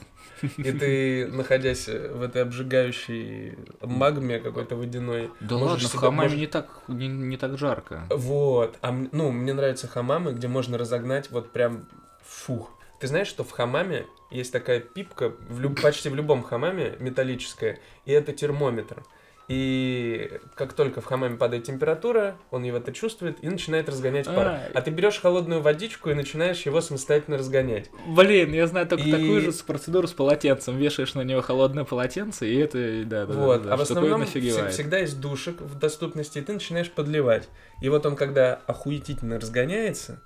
И 0.57 0.71
ты, 0.71 1.27
находясь 1.27 1.87
в 1.87 2.21
этой 2.21 2.41
обжигающей 2.41 3.57
магме 3.81 4.39
какой-то 4.39 4.75
водяной... 4.75 5.31
Да 5.39 5.55
ладно, 5.55 5.87
в 5.87 5.95
хамаме 5.95 6.23
можешь... 6.23 6.37
не, 6.37 6.47
так, 6.47 6.81
не, 6.87 7.07
не 7.07 7.37
так 7.37 7.57
жарко. 7.57 8.05
Вот. 8.09 8.77
А, 8.81 8.91
ну, 8.91 9.31
мне 9.31 9.53
нравятся 9.53 9.87
хамамы, 9.87 10.33
где 10.33 10.47
можно 10.47 10.77
разогнать 10.77 11.31
вот 11.31 11.51
прям 11.51 11.87
фух. 12.23 12.71
Ты 12.99 13.07
знаешь, 13.07 13.27
что 13.27 13.43
в 13.43 13.51
хамаме 13.51 14.05
есть 14.31 14.51
такая 14.51 14.81
пипка, 14.81 15.33
в 15.47 15.61
люб... 15.61 15.81
почти 15.81 16.09
в 16.09 16.15
любом 16.15 16.43
хамаме 16.43 16.97
металлическая, 16.99 17.79
и 18.05 18.11
это 18.11 18.33
термометр. 18.33 19.03
И 19.49 20.39
как 20.53 20.73
только 20.73 21.01
в 21.01 21.05
хамаме 21.05 21.35
падает 21.35 21.63
температура, 21.63 22.35
он 22.51 22.63
его 22.63 22.77
это 22.77 22.93
чувствует 22.93 23.43
и 23.43 23.49
начинает 23.49 23.89
разгонять 23.89 24.27
пар. 24.27 24.47
А, 24.47 24.61
а 24.75 24.81
ты 24.81 24.91
берешь 24.91 25.19
холодную 25.19 25.59
водичку 25.59 26.11
и 26.11 26.13
начинаешь 26.13 26.67
его 26.67 26.81
самостоятельно 26.81 27.39
разгонять. 27.39 27.89
Блин, 28.07 28.53
я 28.53 28.67
знаю 28.67 28.85
только 28.85 29.05
и... 29.05 29.11
такую 29.11 29.41
же 29.41 29.51
процедуру 29.65 30.07
с 30.07 30.13
полотенцем. 30.13 30.77
Вешаешь 30.77 31.15
на 31.15 31.21
него 31.21 31.41
холодное 31.41 31.83
полотенце, 31.83 32.47
и 32.47 32.57
это, 32.57 33.03
да, 33.05 33.25
да, 33.25 33.33
вот. 33.33 33.63
да, 33.63 33.69
да, 33.69 33.73
а 33.73 33.77
в 33.77 33.81
основном 33.81 34.23
всегда 34.27 34.99
есть 34.99 35.19
душек 35.19 35.61
в 35.61 35.79
доступности, 35.79 36.37
и 36.37 36.41
ты 36.41 36.53
начинаешь 36.53 36.91
подливать. 36.91 37.49
И 37.81 37.89
вот 37.89 38.05
он, 38.05 38.15
когда 38.15 38.61
охуетительно 38.67 39.39
разгоняется, 39.39 40.21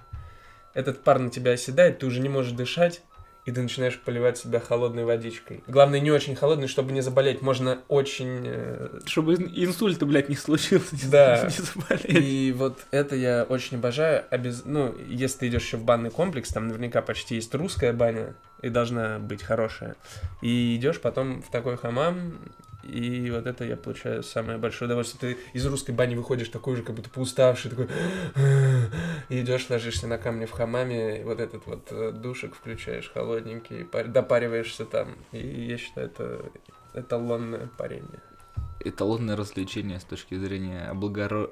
этот 0.74 1.02
пар 1.02 1.20
на 1.20 1.30
тебя 1.30 1.52
оседает, 1.52 2.00
ты 2.00 2.08
уже 2.08 2.20
не 2.20 2.28
можешь 2.28 2.52
дышать, 2.52 3.02
и 3.46 3.52
ты 3.52 3.62
начинаешь 3.62 4.00
поливать 4.00 4.38
себя 4.38 4.60
холодной 4.60 5.04
водичкой. 5.04 5.64
Главное, 5.68 6.00
не 6.00 6.12
очень 6.12 6.36
холодной, 6.36 6.68
чтобы 6.68 6.92
не 6.94 7.02
заболеть. 7.02 7.42
Можно 7.42 7.80
очень... 7.88 8.44
Э... 8.46 9.00
Чтобы 9.06 9.36
инсульта, 9.36 10.06
блядь, 10.06 10.30
не 10.30 10.36
случился. 10.36 10.96
Да. 11.12 11.44
Не 11.44 11.50
заболеть. 11.50 12.06
И 12.06 12.54
вот 12.56 12.80
это 12.92 13.16
я 13.16 13.44
очень 13.44 13.78
обожаю. 13.78 14.24
Обез... 14.30 14.64
Ну, 14.66 14.96
если 15.08 15.40
ты 15.40 15.48
идешь 15.48 15.64
еще 15.64 15.78
в 15.78 15.84
банный 15.84 16.10
комплекс, 16.10 16.50
там 16.50 16.68
наверняка 16.68 17.02
почти 17.02 17.36
есть 17.36 17.54
русская 17.54 17.94
баня, 17.94 18.36
и 18.62 18.70
должна 18.70 19.20
быть 19.20 19.44
хорошая. 19.44 19.96
И 20.42 20.76
идешь 20.78 21.02
потом 21.02 21.42
в 21.42 21.52
такой 21.52 21.78
хамам, 21.78 22.40
и 22.84 23.32
вот 23.32 23.48
это 23.48 23.64
я 23.64 23.78
получаю 23.78 24.24
самое 24.24 24.58
большое 24.58 24.88
удовольствие. 24.88 25.36
Ты 25.36 25.42
из 25.54 25.66
русской 25.66 25.92
бани 25.92 26.16
выходишь 26.16 26.50
такой 26.50 26.76
же, 26.76 26.84
как 26.84 26.96
будто 26.96 27.10
поуставший, 27.10 27.72
такой... 27.72 27.88
И 29.30 29.42
идешь, 29.42 29.70
ложишься 29.70 30.08
на 30.08 30.18
камне 30.18 30.46
в 30.46 30.52
хамаме, 30.52 31.22
и 31.22 31.24
вот 31.24 31.40
этот 31.40 31.66
вот 31.66 31.88
э, 31.92 32.12
душек 32.12 32.56
включаешь 32.56 33.12
холодненький, 33.12 33.88
допариваешься 34.08 34.86
там. 34.86 35.16
И 35.32 35.66
я 35.70 35.78
считаю, 35.78 36.08
это 36.08 36.52
эталонное 36.94 37.70
парение. 37.78 38.22
Эталонное 38.80 39.36
развлечение 39.36 40.00
с 40.00 40.04
точки 40.04 40.36
зрения 40.36 40.86
облагоро 40.90 41.50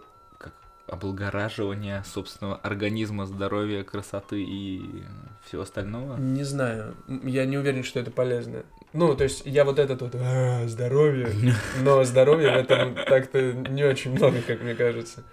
облагораживания 0.88 2.04
собственного 2.04 2.58
организма, 2.58 3.26
здоровья, 3.26 3.84
красоты 3.84 4.44
и 4.44 5.04
всего 5.46 5.62
остального? 5.62 6.18
Не 6.18 6.44
знаю. 6.44 6.96
Я 7.24 7.46
не 7.46 7.58
уверен, 7.58 7.84
что 7.84 8.02
это 8.02 8.12
полезно. 8.12 8.64
Ну, 8.94 9.16
то 9.16 9.24
есть 9.24 9.44
я 9.46 9.64
вот 9.64 9.80
этот 9.80 10.02
вот 10.02 10.16
а, 10.16 10.68
здоровье, 10.68 11.30
но 11.82 12.04
здоровья 12.04 12.54
в 12.54 12.58
этом 12.58 12.96
так-то 12.96 13.54
не 13.54 13.84
очень 13.84 14.12
много, 14.12 14.42
как 14.42 14.62
мне 14.62 14.76
кажется. 14.76 15.24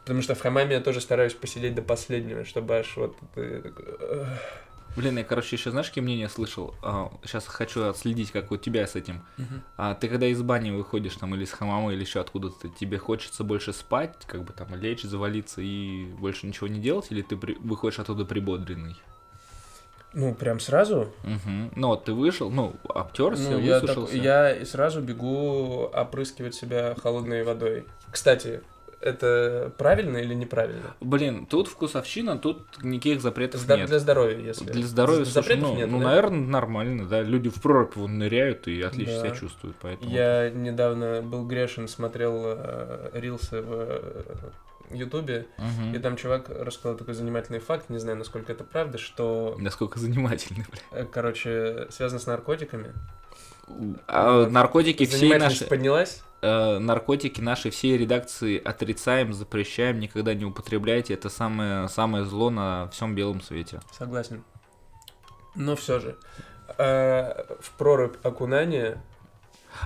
Потому 0.00 0.22
что 0.22 0.34
в 0.34 0.40
хамаме 0.40 0.76
я 0.76 0.80
тоже 0.80 1.00
стараюсь 1.00 1.34
посидеть 1.34 1.74
до 1.74 1.82
последнего, 1.82 2.44
чтобы 2.44 2.76
аж 2.76 2.96
вот 2.96 3.16
ты 3.34 3.60
такой... 3.60 3.84
Блин, 4.96 5.16
я, 5.16 5.24
короче, 5.24 5.56
еще 5.56 5.70
знаешь, 5.70 5.88
какие 5.88 6.04
мнения 6.04 6.28
слышал? 6.28 6.74
А, 6.82 7.10
сейчас 7.24 7.46
хочу 7.46 7.84
отследить, 7.84 8.30
как 8.30 8.52
у 8.52 8.58
тебя 8.58 8.86
с 8.86 8.94
этим. 8.94 9.24
Угу. 9.38 9.46
А, 9.78 9.94
ты 9.94 10.08
когда 10.08 10.26
из 10.26 10.42
бани 10.42 10.70
выходишь, 10.70 11.16
там, 11.16 11.34
или 11.34 11.44
из 11.44 11.52
хамама, 11.52 11.94
или 11.94 12.00
еще 12.00 12.20
откуда-то, 12.20 12.68
тебе 12.68 12.98
хочется 12.98 13.42
больше 13.42 13.72
спать, 13.72 14.16
как 14.26 14.44
бы 14.44 14.52
там 14.52 14.74
лечь, 14.74 15.02
завалиться 15.02 15.62
и 15.62 16.04
больше 16.04 16.46
ничего 16.46 16.66
не 16.66 16.78
делать, 16.78 17.06
или 17.10 17.22
ты 17.22 17.36
при... 17.36 17.54
выходишь 17.54 18.00
оттуда 18.00 18.26
прибодренный? 18.26 18.96
Ну, 20.14 20.34
прям 20.34 20.60
сразу? 20.60 21.12
Угу. 21.24 21.72
Ну, 21.74 21.88
вот 21.88 22.04
ты 22.04 22.12
вышел, 22.12 22.50
ну, 22.50 22.74
обтерся, 22.88 23.52
ну, 23.52 23.58
я, 23.58 23.80
так, 23.80 24.12
я 24.12 24.64
сразу 24.66 25.00
бегу 25.00 25.84
опрыскивать 25.84 26.54
себя 26.54 26.94
холодной 27.02 27.44
водой. 27.44 27.86
Кстати, 28.10 28.60
это 29.02 29.72
правильно 29.78 30.18
или 30.18 30.34
неправильно? 30.34 30.94
Блин, 31.00 31.46
тут 31.46 31.66
вкусовщина, 31.66 32.38
тут 32.38 32.82
никаких 32.82 33.20
запретов 33.20 33.62
Зда- 33.62 33.78
нет. 33.78 33.88
Для 33.88 33.98
здоровья, 33.98 34.38
если. 34.38 34.64
Для 34.64 34.86
здоровья, 34.86 35.24
слушай, 35.24 35.34
запретов 35.34 35.70
ну, 35.70 35.76
нет. 35.76 35.90
Ну, 35.90 35.98
да? 35.98 36.04
наверное, 36.06 36.46
нормально, 36.46 37.08
да. 37.08 37.22
Люди 37.22 37.50
в 37.50 37.60
прорубь 37.60 37.96
вон 37.96 38.18
ныряют 38.18 38.68
и 38.68 38.80
отлично 38.80 39.14
да. 39.14 39.20
себя 39.20 39.30
чувствуют, 39.34 39.76
поэтому. 39.80 40.10
Я 40.10 40.50
недавно 40.50 41.20
был 41.22 41.46
грешен, 41.46 41.88
смотрел 41.88 42.42
э, 42.44 43.10
рилсы 43.14 43.60
в 43.60 44.02
Ютубе, 44.92 45.46
угу. 45.58 45.94
и 45.94 45.98
там 45.98 46.16
чувак 46.16 46.48
рассказал 46.48 46.96
такой 46.96 47.14
занимательный 47.14 47.60
факт, 47.60 47.90
не 47.90 47.98
знаю, 47.98 48.18
насколько 48.18 48.52
это 48.52 48.64
правда, 48.64 48.98
что... 48.98 49.56
Насколько 49.58 49.98
занимательный, 49.98 50.64
бля. 50.70 50.80
Э, 51.00 51.04
короче, 51.04 51.86
связано 51.90 52.20
с 52.20 52.26
наркотиками. 52.26 52.92
А, 54.06 54.46
наркотики 54.48 55.06
все 55.06 55.38
наши... 55.38 55.66
поднялась? 55.66 56.22
Э, 56.42 56.78
наркотики 56.78 57.40
нашей 57.40 57.70
всей 57.70 57.96
редакции 57.96 58.60
отрицаем, 58.62 59.32
запрещаем, 59.32 60.00
никогда 60.00 60.34
не 60.34 60.44
употребляйте. 60.44 61.14
Это 61.14 61.28
самое, 61.28 61.88
самое 61.88 62.24
зло 62.24 62.50
на 62.50 62.88
всем 62.88 63.14
белом 63.14 63.40
свете. 63.40 63.80
Согласен. 63.96 64.42
Но 65.54 65.76
все 65.76 66.00
же. 66.00 66.16
Э, 66.78 67.44
в 67.60 67.70
прорубь 67.78 68.16
окунания 68.24 69.02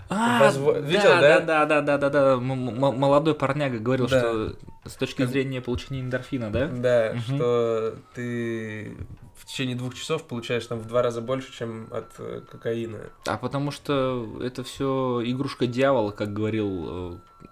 А, 0.09 0.43
Возво- 0.49 0.75
да, 0.75 0.81
видел, 0.81 1.03
да, 1.03 1.41
да? 1.41 1.41
да, 1.41 1.67
да, 1.67 1.81
да, 1.83 1.99
да, 1.99 2.11
да. 2.11 2.37
Молодой 2.39 3.35
парняга 3.35 3.79
говорил, 3.79 4.09
Да. 4.09 4.19
что 4.21 4.57
с 4.85 4.95
точки 4.95 5.19
Как- 5.23 5.29
зрения 5.31 5.61
получения 5.61 6.01
эндорфина, 6.01 6.51
да? 6.51 6.67
Да, 6.69 7.13
Мгм. 7.15 7.21
что 7.23 7.95
ты 8.15 8.97
в 9.37 9.47
течение 9.47 9.77
двух 9.77 9.95
часов 9.95 10.25
получаешь 10.25 10.67
там 10.67 10.79
в 10.81 10.87
два 10.87 11.03
раза 11.03 11.21
больше, 11.21 11.53
чем 11.53 11.89
от 11.91 12.07
э, 12.19 12.41
кокаина. 12.51 12.99
А 13.27 13.37
потому 13.37 13.71
что 13.71 14.39
это 14.43 14.65
все 14.65 15.23
игрушка 15.25 15.67
дьявола, 15.67 16.11
как 16.11 16.33
говорил 16.33 17.13
э, 17.13 17.47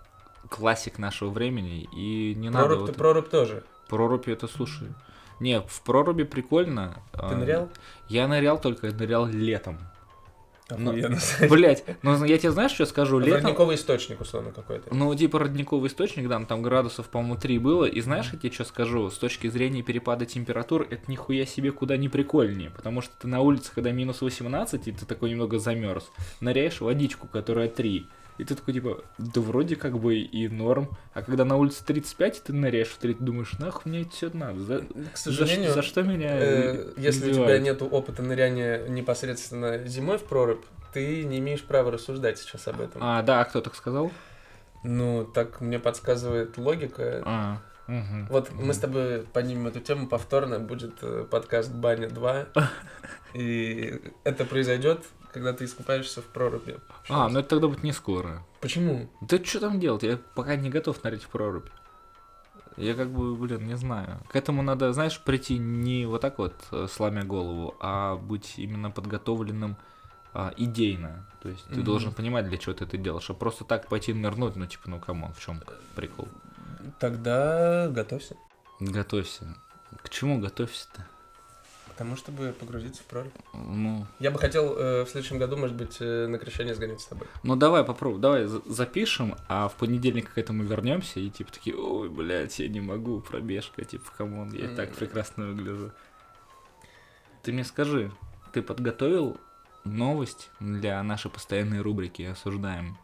классик 0.48 0.98
нашего 0.98 1.30
времени, 1.30 1.88
и 1.94 2.34
не 2.34 2.50
надо. 2.50 2.66
Прорубь, 2.66 2.86
вот- 2.88 2.96
прорубь 2.96 3.28
тоже. 3.30 3.64
Проруби 3.88 4.30
это 4.32 4.48
слушай. 4.48 4.88
Не, 5.40 5.60
в 5.60 5.82
проруби 5.82 6.22
прикольно. 6.22 6.94
Ты 7.12 7.18
А, 7.20 7.34
нырял? 7.36 7.68
Я 8.08 8.28
нырял 8.28 8.58
только 8.60 8.86
нырял 8.92 9.26
летом. 9.26 9.78
Ну, 10.70 10.92
Охуенно. 10.92 11.18
Блять, 11.50 11.84
ну 12.02 12.24
я 12.24 12.38
тебе 12.38 12.50
знаешь, 12.50 12.72
что 12.72 12.86
скажу? 12.86 13.18
Летом. 13.18 13.44
Родниковый 13.44 13.76
источник, 13.76 14.20
условно, 14.20 14.50
какой-то. 14.50 14.94
Ну, 14.94 15.14
типа 15.14 15.38
родниковый 15.38 15.88
источник, 15.88 16.26
да, 16.26 16.38
ну, 16.38 16.46
там 16.46 16.62
градусов, 16.62 17.08
по-моему, 17.08 17.36
3 17.36 17.58
было. 17.58 17.84
И 17.84 18.00
знаешь, 18.00 18.30
я 18.32 18.38
тебе 18.38 18.50
что 18.50 18.64
скажу? 18.64 19.10
С 19.10 19.18
точки 19.18 19.48
зрения 19.48 19.82
перепада 19.82 20.24
температур, 20.24 20.86
это 20.90 21.02
нихуя 21.08 21.44
себе 21.44 21.70
куда 21.70 21.98
не 21.98 22.08
прикольнее. 22.08 22.70
Потому 22.70 23.02
что 23.02 23.12
ты 23.20 23.28
на 23.28 23.40
улице, 23.40 23.72
когда 23.74 23.92
минус 23.92 24.22
18, 24.22 24.88
и 24.88 24.92
ты 24.92 25.04
такой 25.04 25.30
немного 25.30 25.58
замерз, 25.58 26.10
ныряешь 26.40 26.78
в 26.78 26.82
водичку, 26.82 27.28
которая 27.28 27.68
3. 27.68 28.08
И 28.36 28.44
ты 28.44 28.54
такой, 28.56 28.74
типа, 28.74 29.04
да 29.18 29.40
вроде 29.40 29.76
как 29.76 29.98
бы 29.98 30.16
и 30.16 30.48
норм. 30.48 30.88
А 31.12 31.22
когда 31.22 31.44
на 31.44 31.56
улице 31.56 31.84
35, 31.84 32.38
и 32.38 32.40
ты 32.40 32.52
ныряешь 32.52 32.88
в 32.88 32.98
3, 32.98 33.14
ты 33.14 33.22
думаешь, 33.22 33.52
нахуй 33.58 33.82
мне 33.90 34.02
это 34.02 34.10
все 34.10 34.30
надо? 34.32 34.58
За, 34.60 34.80
К 34.80 35.16
за 35.16 35.32
сожалению, 35.32 35.68
ш- 35.68 35.74
за 35.74 35.82
что 35.82 36.02
меня 36.02 36.30
э, 36.36 36.92
если 36.96 37.30
у 37.30 37.34
тебя 37.34 37.58
нет 37.60 37.80
опыта 37.82 38.22
ныряния 38.22 38.88
непосредственно 38.88 39.86
зимой 39.86 40.18
в 40.18 40.24
прорубь, 40.24 40.64
ты 40.92 41.22
не 41.24 41.38
имеешь 41.38 41.62
права 41.62 41.92
рассуждать 41.92 42.38
сейчас 42.38 42.66
об 42.66 42.80
этом. 42.80 43.00
А, 43.04 43.22
да, 43.22 43.40
а 43.40 43.44
кто 43.44 43.60
так 43.60 43.74
сказал? 43.76 44.10
Ну, 44.82 45.24
так 45.24 45.60
мне 45.60 45.78
подсказывает 45.78 46.58
логика. 46.58 47.22
А, 47.24 47.58
мгм. 47.86 48.26
Вот 48.30 48.50
мы 48.52 48.74
с 48.74 48.78
тобой 48.78 49.22
поднимем 49.32 49.68
эту 49.68 49.78
тему 49.80 50.08
повторно, 50.08 50.58
будет 50.58 50.94
э, 51.02 51.24
подкаст 51.30 51.70
Баня 51.72 52.08
2. 52.08 52.46
И 53.34 54.00
это 54.24 54.44
произойдет, 54.44 55.04
когда 55.34 55.52
ты 55.52 55.64
искупаешься 55.64 56.22
в 56.22 56.26
проруби. 56.26 56.78
А, 57.08 57.28
ну 57.28 57.40
это 57.40 57.48
тогда 57.50 57.66
будет 57.66 57.82
не 57.82 57.92
скоро. 57.92 58.46
Почему? 58.60 59.10
Да 59.20 59.44
что 59.44 59.58
там 59.60 59.80
делать? 59.80 60.04
Я 60.04 60.18
пока 60.34 60.54
не 60.54 60.70
готов 60.70 61.02
нырять 61.02 61.24
в 61.24 61.28
прорубь. 61.28 61.68
Я 62.76 62.94
как 62.94 63.10
бы, 63.10 63.34
блин, 63.34 63.66
не 63.66 63.76
знаю. 63.76 64.20
К 64.28 64.36
этому 64.36 64.62
надо, 64.62 64.92
знаешь, 64.92 65.20
прийти 65.20 65.58
не 65.58 66.06
вот 66.06 66.20
так 66.20 66.38
вот, 66.38 66.54
э, 66.72 66.86
сломя 66.90 67.24
голову, 67.24 67.74
а 67.80 68.16
быть 68.16 68.54
именно 68.58 68.90
подготовленным 68.90 69.76
а, 70.32 70.52
идейно. 70.56 71.26
То 71.42 71.48
есть 71.48 71.64
ты 71.66 71.76
Мгм. 71.76 71.84
должен 71.84 72.12
понимать, 72.12 72.48
для 72.48 72.58
чего 72.58 72.74
ты 72.74 72.84
это 72.84 72.96
делаешь. 72.96 73.28
А 73.30 73.34
просто 73.34 73.64
так 73.64 73.88
пойти 73.88 74.12
нырнуть, 74.12 74.56
ну 74.56 74.66
типа, 74.66 74.90
ну 74.90 74.98
come 75.00 75.19
on, 75.19 75.32
в 75.32 75.40
чем 75.40 75.60
прикол? 75.94 76.28
Тогда 76.98 77.88
готовься. 77.90 78.36
Готовься. 78.80 79.56
К 80.02 80.08
чему 80.08 80.40
готовься-то? 80.40 81.06
К 81.94 81.98
тому, 81.98 82.16
чтобы 82.16 82.52
погрузиться 82.58 83.02
в 83.02 83.06
прорубь. 83.06 83.32
Ну, 83.52 84.04
Я 84.18 84.32
бы 84.32 84.38
хотел 84.40 84.76
э, 84.76 85.04
в 85.04 85.08
следующем 85.08 85.38
году, 85.38 85.56
может 85.56 85.76
быть, 85.76 85.98
э, 86.00 86.26
на 86.26 86.38
крещение 86.38 86.74
сгонять 86.74 87.00
с 87.00 87.06
тобой. 87.06 87.28
ну 87.44 87.54
давай 87.54 87.84
попробуем, 87.84 88.20
давай 88.20 88.44
за- 88.46 88.62
запишем, 88.66 89.36
а 89.48 89.68
в 89.68 89.74
понедельник 89.76 90.32
к 90.34 90.38
этому 90.38 90.64
вернемся 90.64 91.20
и 91.20 91.30
типа 91.30 91.52
такие, 91.52 91.76
ой, 91.76 92.08
блядь, 92.08 92.58
я 92.58 92.68
не 92.68 92.80
могу, 92.80 93.20
пробежка, 93.20 93.84
типа, 93.84 94.10
come 94.16 94.37
on, 94.37 94.52
я 94.52 94.72
и 94.72 94.74
так 94.74 94.92
прекрасно 94.94 95.46
выгляжу. 95.46 95.92
Ты 97.42 97.52
мне 97.52 97.62
скажи, 97.62 98.10
ты 98.52 98.60
подготовил 98.60 99.36
новость 99.84 100.50
для 100.58 101.00
нашей 101.02 101.30
постоянной 101.30 101.80
рубрики 101.80 102.22
«Осуждаем»? 102.22 102.98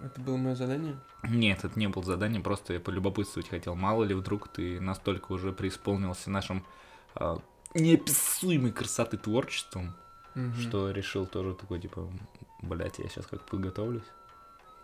Это 0.00 0.20
было 0.20 0.36
мое 0.36 0.54
задание? 0.54 0.96
Нет, 1.24 1.64
это 1.64 1.76
не 1.78 1.88
было 1.88 2.04
задание, 2.04 2.40
просто 2.40 2.72
я 2.74 2.80
полюбопытствовать 2.80 3.48
хотел. 3.50 3.74
Мало 3.74 4.04
ли, 4.04 4.14
вдруг 4.14 4.48
ты 4.48 4.80
настолько 4.80 5.32
уже 5.32 5.52
преисполнился 5.52 6.30
нашим 6.30 6.64
а, 7.16 7.40
неописуемой 7.78 8.72
красоты 8.72 9.16
творчеством, 9.16 9.94
что 10.60 10.90
решил 10.90 11.26
тоже 11.26 11.54
такой, 11.54 11.80
типа, 11.80 12.08
блядь, 12.62 12.98
я 12.98 13.08
сейчас 13.08 13.26
как 13.26 13.42
подготовлюсь. 13.42 14.04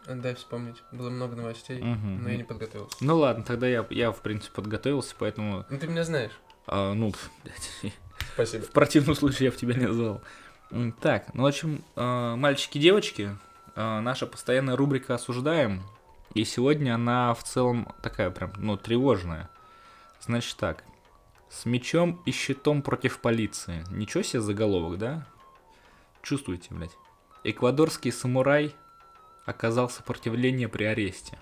Дай 0.06 0.34
вспомнить. 0.34 0.82
Было 0.92 1.08
много 1.10 1.34
новостей, 1.36 1.80
Мгм. 1.82 2.22
но 2.24 2.28
я 2.30 2.36
не 2.36 2.44
подготовился. 2.44 2.96
Ну 3.00 3.16
ладно, 3.18 3.42
тогда 3.42 3.66
я, 3.66 3.86
я 3.90 4.12
в 4.12 4.20
принципе, 4.20 4.54
подготовился, 4.54 5.14
поэтому, 5.18 5.64
Ну 5.70 5.78
ты 5.78 5.86
меня 5.86 6.04
знаешь. 6.04 6.32
а, 6.66 6.92
ну, 6.92 7.12
блядь, 7.44 7.94
Спасибо. 8.34 8.64
в 8.66 8.70
противном 8.70 9.14
случае 9.14 9.46
я 9.46 9.50
бы 9.52 9.56
тебя 9.56 9.74
не 9.74 9.86
назвал. 9.86 10.20
М, 10.70 10.92
Так, 10.92 11.32
ну, 11.34 11.44
в 11.44 11.46
общем, 11.46 11.82
а, 11.96 12.36
мальчики 12.36 12.76
и 12.78 12.80
девочки, 12.82 13.34
а, 13.76 14.00
наша 14.02 14.26
постоянная 14.26 14.76
рубрика 14.76 15.14
«Осуждаем», 15.14 15.82
и 16.34 16.44
сегодня 16.44 16.96
она 16.96 17.32
в 17.32 17.42
целом 17.44 17.88
такая 18.02 18.30
прям, 18.30 18.52
ну, 18.58 18.76
тревожная. 18.76 19.48
Значит 20.20 20.56
так, 20.58 20.84
с 21.54 21.66
мечом 21.66 22.20
и 22.26 22.32
щитом 22.32 22.82
против 22.82 23.20
полиции. 23.20 23.84
Ничего 23.90 24.22
себе 24.22 24.40
заголовок, 24.40 24.98
да? 24.98 25.26
Чувствуете, 26.22 26.74
блядь? 26.74 26.96
Эквадорский 27.44 28.10
самурай 28.10 28.74
оказал 29.46 29.88
сопротивление 29.88 30.68
при 30.68 30.84
аресте. 30.84 31.38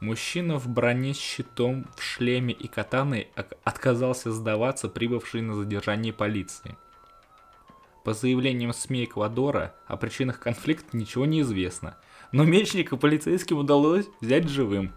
Мужчина 0.00 0.58
в 0.58 0.68
броне 0.68 1.14
с 1.14 1.18
щитом, 1.18 1.86
в 1.96 2.02
шлеме 2.02 2.52
и 2.52 2.68
катаной 2.68 3.28
отказался 3.64 4.32
сдаваться 4.32 4.88
прибывшей 4.88 5.42
на 5.42 5.54
задержание 5.54 6.12
полиции. 6.12 6.76
По 8.04 8.14
заявлениям 8.14 8.72
СМИ 8.72 9.04
Эквадора, 9.04 9.74
о 9.86 9.96
причинах 9.96 10.40
конфликта 10.40 10.96
ничего 10.96 11.24
не 11.24 11.40
известно, 11.40 11.96
но 12.32 12.44
мечника 12.44 12.96
полицейским 12.96 13.58
удалось 13.58 14.06
взять 14.20 14.48
живым. 14.48 14.92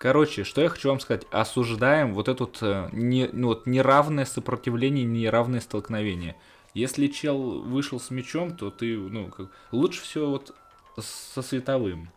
Короче, 0.00 0.44
что 0.44 0.62
я 0.62 0.70
хочу 0.70 0.88
вам 0.88 0.98
сказать, 0.98 1.26
осуждаем 1.30 2.14
вот 2.14 2.28
это 2.28 2.48
э, 2.62 2.88
не, 2.92 3.28
ну, 3.34 3.48
вот 3.48 3.66
неравное 3.66 4.24
сопротивление, 4.24 5.04
неравное 5.04 5.60
столкновение. 5.60 6.36
Если 6.72 7.08
чел 7.08 7.60
вышел 7.60 8.00
с 8.00 8.08
мечом, 8.08 8.56
то 8.56 8.70
ты, 8.70 8.96
ну, 8.96 9.28
как, 9.28 9.48
лучше 9.72 10.00
все 10.00 10.26
вот 10.26 10.56
со 10.98 11.42
световым. 11.42 12.08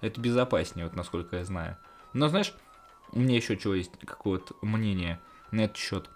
Это 0.00 0.20
безопаснее, 0.20 0.86
вот 0.86 0.96
насколько 0.96 1.36
я 1.36 1.44
знаю. 1.44 1.76
Но 2.12 2.26
знаешь, 2.26 2.52
у 3.12 3.20
меня 3.20 3.36
еще 3.36 3.56
чего 3.56 3.74
есть 3.74 3.92
какое-то 4.04 4.56
мнение 4.60 5.20
на 5.52 5.60
этот 5.60 5.76
счет. 5.76 6.10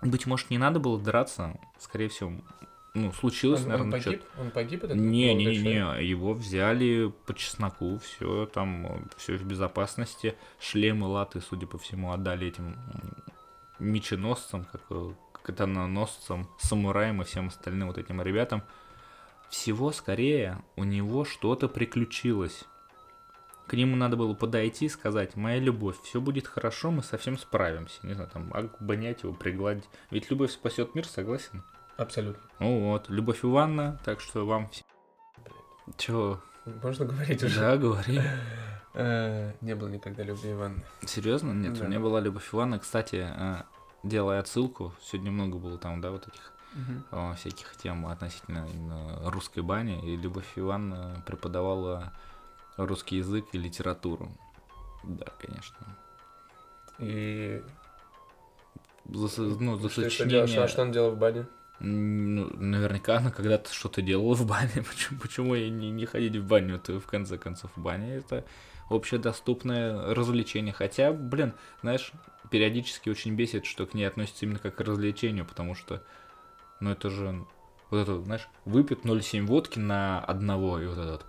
Быть 0.00 0.24
может, 0.24 0.48
не 0.48 0.56
надо 0.56 0.80
было 0.80 0.98
драться, 0.98 1.60
скорее 1.78 2.08
всего, 2.08 2.32
ну, 2.98 3.12
случилось, 3.12 3.60
Он, 3.60 3.66
он 3.66 3.70
наверное, 3.72 4.00
что-то. 4.00 4.16
погиб? 4.18 4.30
Он 4.38 4.50
погиб 4.50 4.84
этот 4.84 4.96
Не, 4.96 5.34
не, 5.34 5.46
не, 5.46 5.58
не, 5.58 6.04
его 6.04 6.34
взяли 6.34 7.12
по 7.26 7.34
чесноку, 7.34 7.98
все 7.98 8.46
там, 8.46 9.08
все 9.16 9.36
в 9.36 9.44
безопасности. 9.44 10.34
Шлемы, 10.60 11.06
латы, 11.06 11.40
судя 11.40 11.66
по 11.66 11.78
всему, 11.78 12.12
отдали 12.12 12.48
этим 12.48 12.76
меченосцам, 13.78 14.64
как 14.64 14.82
э, 14.90 15.12
катаноносцам, 15.42 16.48
самураям 16.58 17.22
и 17.22 17.24
всем 17.24 17.48
остальным 17.48 17.88
вот 17.88 17.98
этим 17.98 18.20
ребятам. 18.20 18.62
Всего 19.48 19.92
скорее 19.92 20.62
у 20.76 20.84
него 20.84 21.24
что-то 21.24 21.68
приключилось. 21.68 22.64
К 23.66 23.74
нему 23.74 23.96
надо 23.96 24.16
было 24.16 24.34
подойти 24.34 24.86
и 24.86 24.88
сказать, 24.88 25.36
моя 25.36 25.58
любовь, 25.58 25.96
все 26.02 26.20
будет 26.20 26.46
хорошо, 26.46 26.90
мы 26.90 27.02
совсем 27.02 27.36
справимся. 27.38 27.98
Не 28.02 28.14
знаю, 28.14 28.30
там, 28.32 28.52
обнять 28.52 29.22
его, 29.22 29.34
пригладить. 29.34 29.84
Ведь 30.10 30.30
любовь 30.30 30.50
спасет 30.50 30.94
мир, 30.94 31.06
согласен? 31.06 31.62
Абсолютно. 31.98 32.42
Ну 32.60 32.90
вот, 32.90 33.08
Любовь 33.10 33.44
Ивановна, 33.44 34.00
так 34.04 34.20
что 34.20 34.46
вам 34.46 34.68
все... 34.68 34.84
Чё? 35.96 36.40
Можно 36.64 37.06
говорить 37.06 37.42
уже? 37.42 37.60
Да, 37.60 37.76
говори. 37.76 38.20
Э, 38.94 39.52
Не 39.60 39.74
было 39.74 39.88
никогда 39.88 40.22
любви 40.22 40.52
Ивановны. 40.52 40.84
Серьезно? 41.04 41.52
Нет, 41.52 41.74
Да. 41.78 41.84
у 41.84 41.88
меня 41.88 41.98
была 42.00 42.20
Любовь 42.20 42.48
Ивановна. 42.54 42.78
Кстати, 42.78 43.26
э, 43.28 43.62
делая 44.04 44.38
отсылку, 44.40 44.94
сегодня 45.02 45.30
много 45.32 45.58
было 45.58 45.76
там, 45.76 46.00
да, 46.00 46.10
вот 46.12 46.26
этих 46.28 46.52
э, 47.10 47.34
всяких 47.36 47.76
тем 47.76 48.06
относительно 48.06 48.66
именно 48.72 49.30
русской 49.30 49.60
бани, 49.60 50.00
и 50.04 50.16
Любовь 50.16 50.46
Ивановна 50.56 51.22
преподавала 51.26 52.12
русский 52.76 53.16
язык 53.16 53.46
и 53.52 53.58
литературу. 53.58 54.30
Да, 55.02 55.26
конечно. 55.40 55.76
И 56.98 57.62
За, 59.06 59.42
ну, 59.42 59.76
за 59.78 59.88
что, 59.88 60.02
сочинение... 60.02 60.46
что, 60.46 60.68
что 60.68 60.82
он 60.82 60.92
делал 60.92 61.10
в 61.12 61.18
бане? 61.18 61.46
Ну, 61.80 62.50
наверняка 62.56 63.18
она 63.18 63.30
когда-то 63.30 63.72
что-то 63.72 64.02
делала 64.02 64.34
в 64.34 64.46
бане. 64.46 64.70
Почему, 64.88 65.20
почему 65.20 65.54
ей 65.54 65.70
не, 65.70 65.90
не 65.90 66.06
ходить 66.06 66.36
в 66.36 66.46
баню? 66.46 66.76
Это 66.76 66.98
в 66.98 67.06
конце 67.06 67.38
концов 67.38 67.70
баня 67.76 68.16
это 68.16 68.44
общедоступное 68.90 70.14
развлечение. 70.14 70.72
Хотя, 70.72 71.12
блин, 71.12 71.52
знаешь, 71.82 72.12
периодически 72.50 73.10
очень 73.10 73.34
бесит, 73.34 73.66
что 73.66 73.86
к 73.86 73.94
ней 73.94 74.04
относятся 74.04 74.44
именно 74.44 74.58
как 74.58 74.74
к 74.74 74.80
развлечению, 74.80 75.44
потому 75.44 75.74
что, 75.74 76.02
ну 76.80 76.90
это 76.90 77.10
же, 77.10 77.44
вот 77.90 77.98
это, 77.98 78.20
знаешь, 78.22 78.48
выпьет 78.64 79.04
0,7 79.04 79.44
водки 79.46 79.78
на 79.78 80.20
одного, 80.20 80.80
и 80.80 80.86
вот 80.86 80.98
этот, 80.98 81.26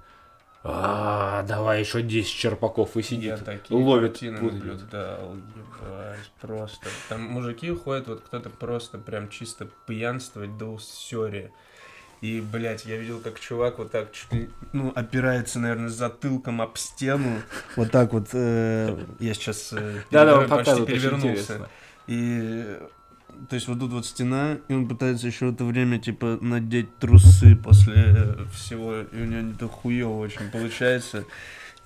а, 0.63 1.43
давай 1.43 1.79
еще 1.79 2.01
10 2.01 2.29
черпаков 2.29 2.97
и 2.97 3.01
сидит. 3.01 3.23
Я 3.25 3.37
такие 3.37 3.79
ловит 3.79 4.21
наблюдал, 4.21 5.35
ебать, 5.35 6.31
просто. 6.41 6.87
Там 7.07 7.21
мужики 7.23 7.71
уходят, 7.71 8.07
вот 8.07 8.21
кто-то 8.21 8.49
просто 8.49 8.97
прям 8.97 9.29
чисто 9.29 9.67
пьянствовать 9.87 10.57
до 10.57 10.65
усёрия. 10.73 11.51
И, 12.21 12.41
блядь, 12.41 12.85
я 12.85 12.97
видел, 12.97 13.21
как 13.21 13.39
чувак 13.39 13.77
вот 13.77 13.91
так 13.91 14.11
чуть 14.11 14.33
ли, 14.33 14.49
ну, 14.73 14.91
опирается, 14.93 15.57
наверное, 15.59 15.87
затылком 15.87 16.61
об 16.61 16.77
стену. 16.77 17.41
Вот 17.77 17.91
так 17.91 18.11
вот. 18.11 18.27
э, 18.33 18.97
я 19.19 19.33
сейчас 19.33 19.71
э, 19.71 20.01
Да-да, 20.11 20.33
он 20.39 20.39
перевер- 20.43 20.49
почти 20.49 20.71
показывает, 20.71 20.89
очень 20.89 21.17
интересно. 21.29 21.69
И 22.07 22.77
то 23.49 23.55
есть 23.55 23.67
вот 23.67 23.79
тут 23.79 23.91
вот 23.91 24.05
стена, 24.05 24.57
и 24.67 24.73
он 24.73 24.87
пытается 24.87 25.27
еще 25.27 25.47
в 25.47 25.53
это 25.53 25.63
время, 25.65 25.99
типа, 25.99 26.37
надеть 26.41 26.97
трусы 26.97 27.55
после 27.55 28.35
всего, 28.53 28.99
и 28.99 29.21
у 29.21 29.25
него 29.25 29.51
это 29.51 29.67
хуево 29.67 30.17
очень 30.19 30.49
получается. 30.51 31.25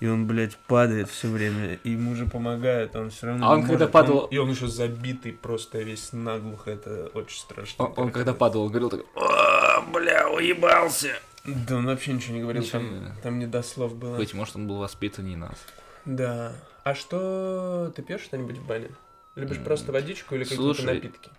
И 0.00 0.06
он, 0.08 0.26
блядь, 0.26 0.56
падает 0.66 1.08
все 1.08 1.28
время, 1.28 1.78
и 1.84 1.90
ему 1.90 2.14
же 2.16 2.26
помогает, 2.26 2.94
он 2.96 3.10
все 3.10 3.28
равно 3.28 3.46
А 3.48 3.52
он 3.54 3.60
не 3.60 3.66
когда 3.66 3.86
может. 3.86 3.92
падал- 3.92 4.26
И 4.26 4.36
он 4.38 4.50
еще 4.50 4.66
забитый 4.66 5.32
просто 5.32 5.78
весь 5.82 6.12
наглухо, 6.12 6.72
это 6.72 7.10
очень 7.14 7.38
страшно. 7.38 7.86
Он, 7.86 7.92
он 7.96 8.10
когда 8.10 8.34
падал, 8.34 8.62
он 8.62 8.68
говорил 8.70 8.90
так, 8.90 9.00
«А, 9.14 9.80
бля, 9.92 10.28
уебался. 10.28 11.10
Да 11.44 11.76
он 11.76 11.86
вообще 11.86 12.12
ничего 12.12 12.34
не 12.34 12.40
говорил, 12.42 12.62
Ничего 12.62 12.78
там, 12.80 13.04
не- 13.04 13.20
там 13.22 13.38
не 13.38 13.46
до 13.46 13.62
слов 13.62 13.94
было. 13.94 14.16
Быть 14.16 14.34
может, 14.34 14.56
он 14.56 14.66
был 14.66 14.78
воспитаннее 14.78 15.36
нас. 15.36 15.56
Да. 16.04 16.52
А 16.82 16.94
что, 16.94 17.92
ты 17.94 18.02
пьешь 18.02 18.22
что-нибудь 18.22 18.58
в 18.58 18.66
бане? 18.66 18.88
Любишь 19.34 19.58
просто 19.58 19.90
водичку 19.92 20.34
или 20.34 20.44
какие-то 20.44 20.82
напитки? 20.84 21.30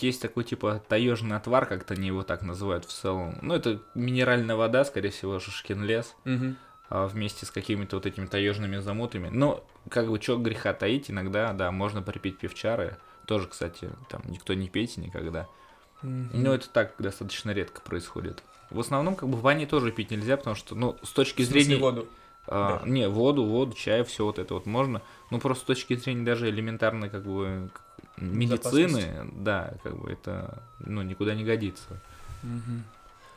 Есть 0.00 0.22
такой 0.22 0.44
типа 0.44 0.82
таежный 0.88 1.36
отвар, 1.36 1.66
как-то 1.66 1.94
они 1.94 2.08
его 2.08 2.22
так 2.22 2.42
называют 2.42 2.84
в 2.84 2.92
целом. 2.92 3.38
Ну, 3.42 3.54
это 3.54 3.80
минеральная 3.94 4.56
вода, 4.56 4.84
скорее 4.84 5.10
всего, 5.10 5.38
шишкин 5.38 5.84
лес, 5.84 6.14
Угу. 6.24 6.54
вместе 7.08 7.46
с 7.46 7.50
какими-то 7.50 7.96
вот 7.96 8.06
этими 8.06 8.26
таежными 8.26 8.78
замутами. 8.78 9.28
Но, 9.30 9.64
как 9.88 10.08
бы, 10.08 10.20
что 10.20 10.38
греха 10.38 10.72
таить, 10.74 11.10
иногда, 11.10 11.52
да, 11.52 11.70
можно 11.70 12.02
припить 12.02 12.38
пивчары. 12.38 12.96
Тоже, 13.26 13.46
кстати, 13.48 13.90
там 14.08 14.22
никто 14.26 14.54
не 14.54 14.68
пейте 14.68 15.00
никогда. 15.00 15.46
Но 16.02 16.54
это 16.54 16.68
так 16.68 16.94
достаточно 16.98 17.50
редко 17.50 17.80
происходит. 17.80 18.42
В 18.70 18.80
основном, 18.80 19.16
как 19.16 19.28
бы, 19.28 19.36
в 19.36 19.42
ванне 19.42 19.66
тоже 19.66 19.90
пить 19.92 20.10
нельзя, 20.10 20.36
потому 20.36 20.54
что, 20.54 20.74
ну, 20.74 20.96
с 21.02 21.10
точки 21.10 21.42
В 21.42 21.46
зрения... 21.46 21.76
воду? 21.78 22.06
А, 22.50 22.78
даже? 22.78 22.90
не, 22.90 23.08
воду, 23.08 23.44
воду, 23.44 23.74
чай, 23.74 24.02
все 24.04 24.24
вот 24.24 24.38
это 24.38 24.54
вот 24.54 24.66
можно. 24.66 25.02
Ну, 25.30 25.38
просто 25.38 25.64
с 25.64 25.66
точки 25.66 25.96
зрения 25.96 26.24
даже 26.24 26.48
элементарной, 26.48 27.10
как 27.10 27.24
бы, 27.24 27.70
медицины, 28.16 29.28
да, 29.32 29.74
как 29.82 29.96
бы 29.98 30.10
это, 30.10 30.62
ну, 30.80 31.02
никуда 31.02 31.34
не 31.34 31.44
годится. 31.44 32.00
Мгм. 32.42 32.84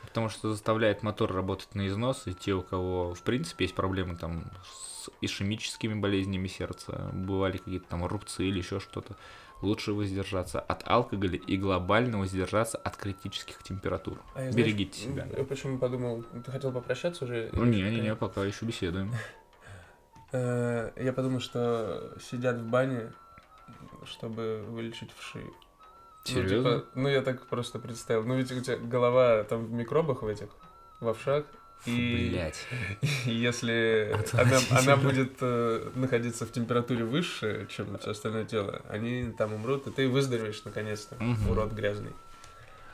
Потому 0.06 0.28
что 0.28 0.50
заставляет 0.50 1.02
мотор 1.02 1.32
работать 1.32 1.74
на 1.74 1.86
износ, 1.86 2.22
и 2.26 2.34
те, 2.34 2.52
у 2.54 2.62
кого, 2.62 3.14
в 3.14 3.22
принципе, 3.22 3.64
есть 3.64 3.74
проблемы 3.74 4.16
там 4.16 4.44
с 4.64 5.08
ишемическими 5.20 5.94
болезнями 5.94 6.48
сердца, 6.48 7.10
бывали 7.12 7.58
какие-то 7.58 7.88
там 7.88 8.04
рубцы 8.04 8.44
или 8.44 8.58
еще 8.58 8.80
что-то, 8.80 9.16
лучше 9.62 9.92
воздержаться 9.92 10.60
от 10.60 10.82
алкоголя 10.86 11.36
и 11.38 11.56
глобально 11.56 12.18
воздержаться 12.18 12.76
от 12.78 12.96
критических 12.96 13.62
температур. 13.62 14.18
А 14.34 14.42
я, 14.42 14.52
Берегите 14.52 15.08
знаешь, 15.08 15.30
себя. 15.30 15.38
Я 15.38 15.44
почему 15.44 15.78
подумал, 15.78 16.24
ты 16.44 16.50
хотел 16.50 16.72
попрощаться 16.72 17.24
уже? 17.24 17.48
Ну, 17.52 17.64
или 17.64 17.76
не, 17.76 17.82
не, 17.82 17.96
что? 17.96 18.02
не, 18.04 18.16
пока 18.16 18.44
еще 18.44 18.64
беседуем. 18.66 19.12
Э, 20.34 20.90
Я 20.96 21.12
подумал, 21.12 21.40
что 21.40 22.14
сидят 22.18 22.56
в 22.56 22.64
бане, 22.66 23.12
чтобы 24.06 24.64
вылечить 24.66 25.10
вши. 25.14 25.40
Ну, 25.44 25.52
Серьезно? 26.24 26.56
типа, 26.80 26.84
ну, 26.94 27.08
я 27.08 27.20
так 27.20 27.46
просто 27.48 27.78
представил. 27.78 28.24
Ну, 28.24 28.36
ведь 28.36 28.50
у 28.50 28.60
тебя 28.60 28.76
голова 28.78 29.44
там 29.44 29.66
в 29.66 29.72
микробах 29.72 30.22
в 30.22 30.26
этих, 30.26 30.48
в 31.00 31.08
овшах. 31.08 31.44
И 31.86 32.28
блядь. 32.30 32.66
и 33.26 33.30
если 33.32 34.10
она, 34.12 34.20
Отвратительно. 34.20 34.78
она 34.80 34.96
будет 34.96 35.32
э, 35.40 35.90
находиться 35.94 36.46
в 36.46 36.52
температуре 36.52 37.04
выше, 37.04 37.66
чем 37.74 37.98
все 37.98 38.10
остальное 38.12 38.44
тело, 38.44 38.82
они 38.88 39.32
там 39.36 39.52
умрут, 39.52 39.86
и 39.86 39.90
ты 39.90 40.08
выздоровеешь 40.08 40.62
наконец-то, 40.64 41.16
Мгм. 41.22 41.50
урод 41.50 41.72
грязный. 41.72 42.12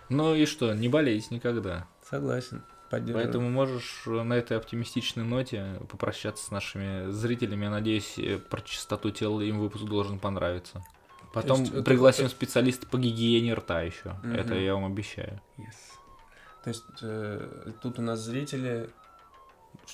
Ну 0.08 0.34
и 0.34 0.46
что, 0.46 0.72
не 0.74 0.88
болеть 0.88 1.30
никогда. 1.30 1.86
Согласен. 2.08 2.62
Поэтому 2.90 3.50
можешь 3.50 4.04
э, 4.06 4.22
на 4.22 4.32
этой 4.32 4.56
оптимистичной 4.56 5.22
ноте 5.24 5.78
попрощаться 5.90 6.42
с 6.46 6.50
нашими 6.50 7.10
зрителями. 7.10 7.64
Я 7.64 7.70
надеюсь, 7.70 8.14
э, 8.18 8.38
про 8.38 8.62
чистоту 8.62 9.10
тела 9.10 9.42
им 9.42 9.58
выпуск 9.58 9.84
должен 9.84 10.18
понравиться. 10.18 10.82
Потом 11.34 11.60
есть 11.60 11.72
это- 11.74 11.82
пригласим 11.82 12.24
это- 12.24 12.34
специалиста 12.34 12.86
по 12.86 12.96
гигиене 12.96 13.52
рта 13.52 13.82
еще. 13.82 14.16
Мгм. 14.22 14.34
Это 14.34 14.54
я 14.54 14.72
вам 14.74 14.86
обещаю. 14.86 15.38
Yes. 15.58 15.66
То 16.64 16.68
есть 16.70 16.84
э, 17.02 17.72
тут 17.80 17.98
у 17.98 18.02
нас 18.02 18.20
зрители. 18.20 18.90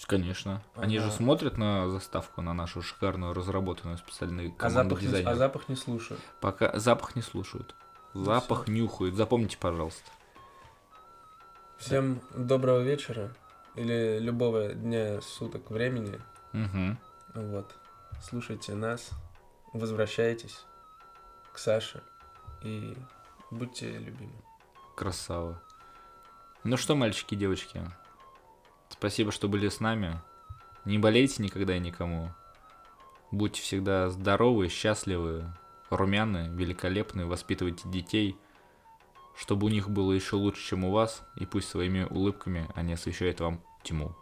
Конечно. 0.07 0.63
Они 0.75 0.99
же 0.99 1.07
Ага. 1.07 1.15
смотрят 1.17 1.57
на 1.59 1.89
заставку, 1.89 2.41
на 2.43 2.53
нашу 2.55 2.83
шикарную 2.83 3.33
разработанную 3.35 3.99
специальную 3.99 4.53
А 4.53 4.61
команду 4.61 4.95
запах, 4.97 5.01
не, 5.03 5.07
дизайнеров. 5.09 5.33
а 5.33 5.37
запах 5.37 5.69
не 5.69 5.77
слушают. 5.77 6.21
Пока 6.41 6.79
запах 6.79 7.17
не 7.17 7.23
слушают. 7.23 7.75
Ну 8.15 8.25
Запах 8.25 8.69
нюхают. 8.69 9.15
Запомните, 9.17 9.59
пожалуйста. 9.59 10.11
Всем 11.79 12.21
доброго 12.35 12.81
вечера 12.81 13.35
или 13.75 14.19
любого 14.21 14.73
дня, 14.73 15.21
суток, 15.21 15.71
времени. 15.71 16.21
Угу. 16.53 16.97
Вот. 17.47 17.75
Слушайте 18.23 18.75
нас, 18.75 19.11
возвращайтесь 19.73 20.65
к 21.53 21.59
Саше 21.59 22.03
и 22.63 22.97
будьте 23.51 23.91
любимы. 23.99 24.33
Красава. 24.95 25.61
Ну 26.67 26.79
что, 26.79 26.97
мальчики 26.97 27.35
и 27.35 27.37
девочки, 27.37 27.83
спасибо, 28.89 29.31
что 29.33 29.49
были 29.49 29.69
с 29.69 29.81
нами. 29.81 30.19
Не 30.87 30.97
болейте 30.97 31.43
никогда 31.43 31.77
и 31.77 31.79
никому. 31.79 32.33
Будьте 33.31 33.61
всегда 33.61 34.09
здоровы, 34.09 34.71
счастливы, 34.71 35.45
румяны, 35.91 36.49
великолепны, 36.55 37.27
воспитывайте 37.27 37.87
детей, 37.91 38.39
чтобы 39.37 39.67
у 39.67 39.69
них 39.69 39.91
было 39.91 40.13
еще 40.13 40.37
лучше, 40.37 40.67
чем 40.67 40.85
у 40.85 40.91
вас, 40.91 41.23
и 41.37 41.45
пусть 41.45 41.69
своими 41.69 42.05
улыбками 42.05 42.67
они 42.75 42.95
освещают 42.95 43.41
вам 43.41 43.61
тьму. 43.83 44.17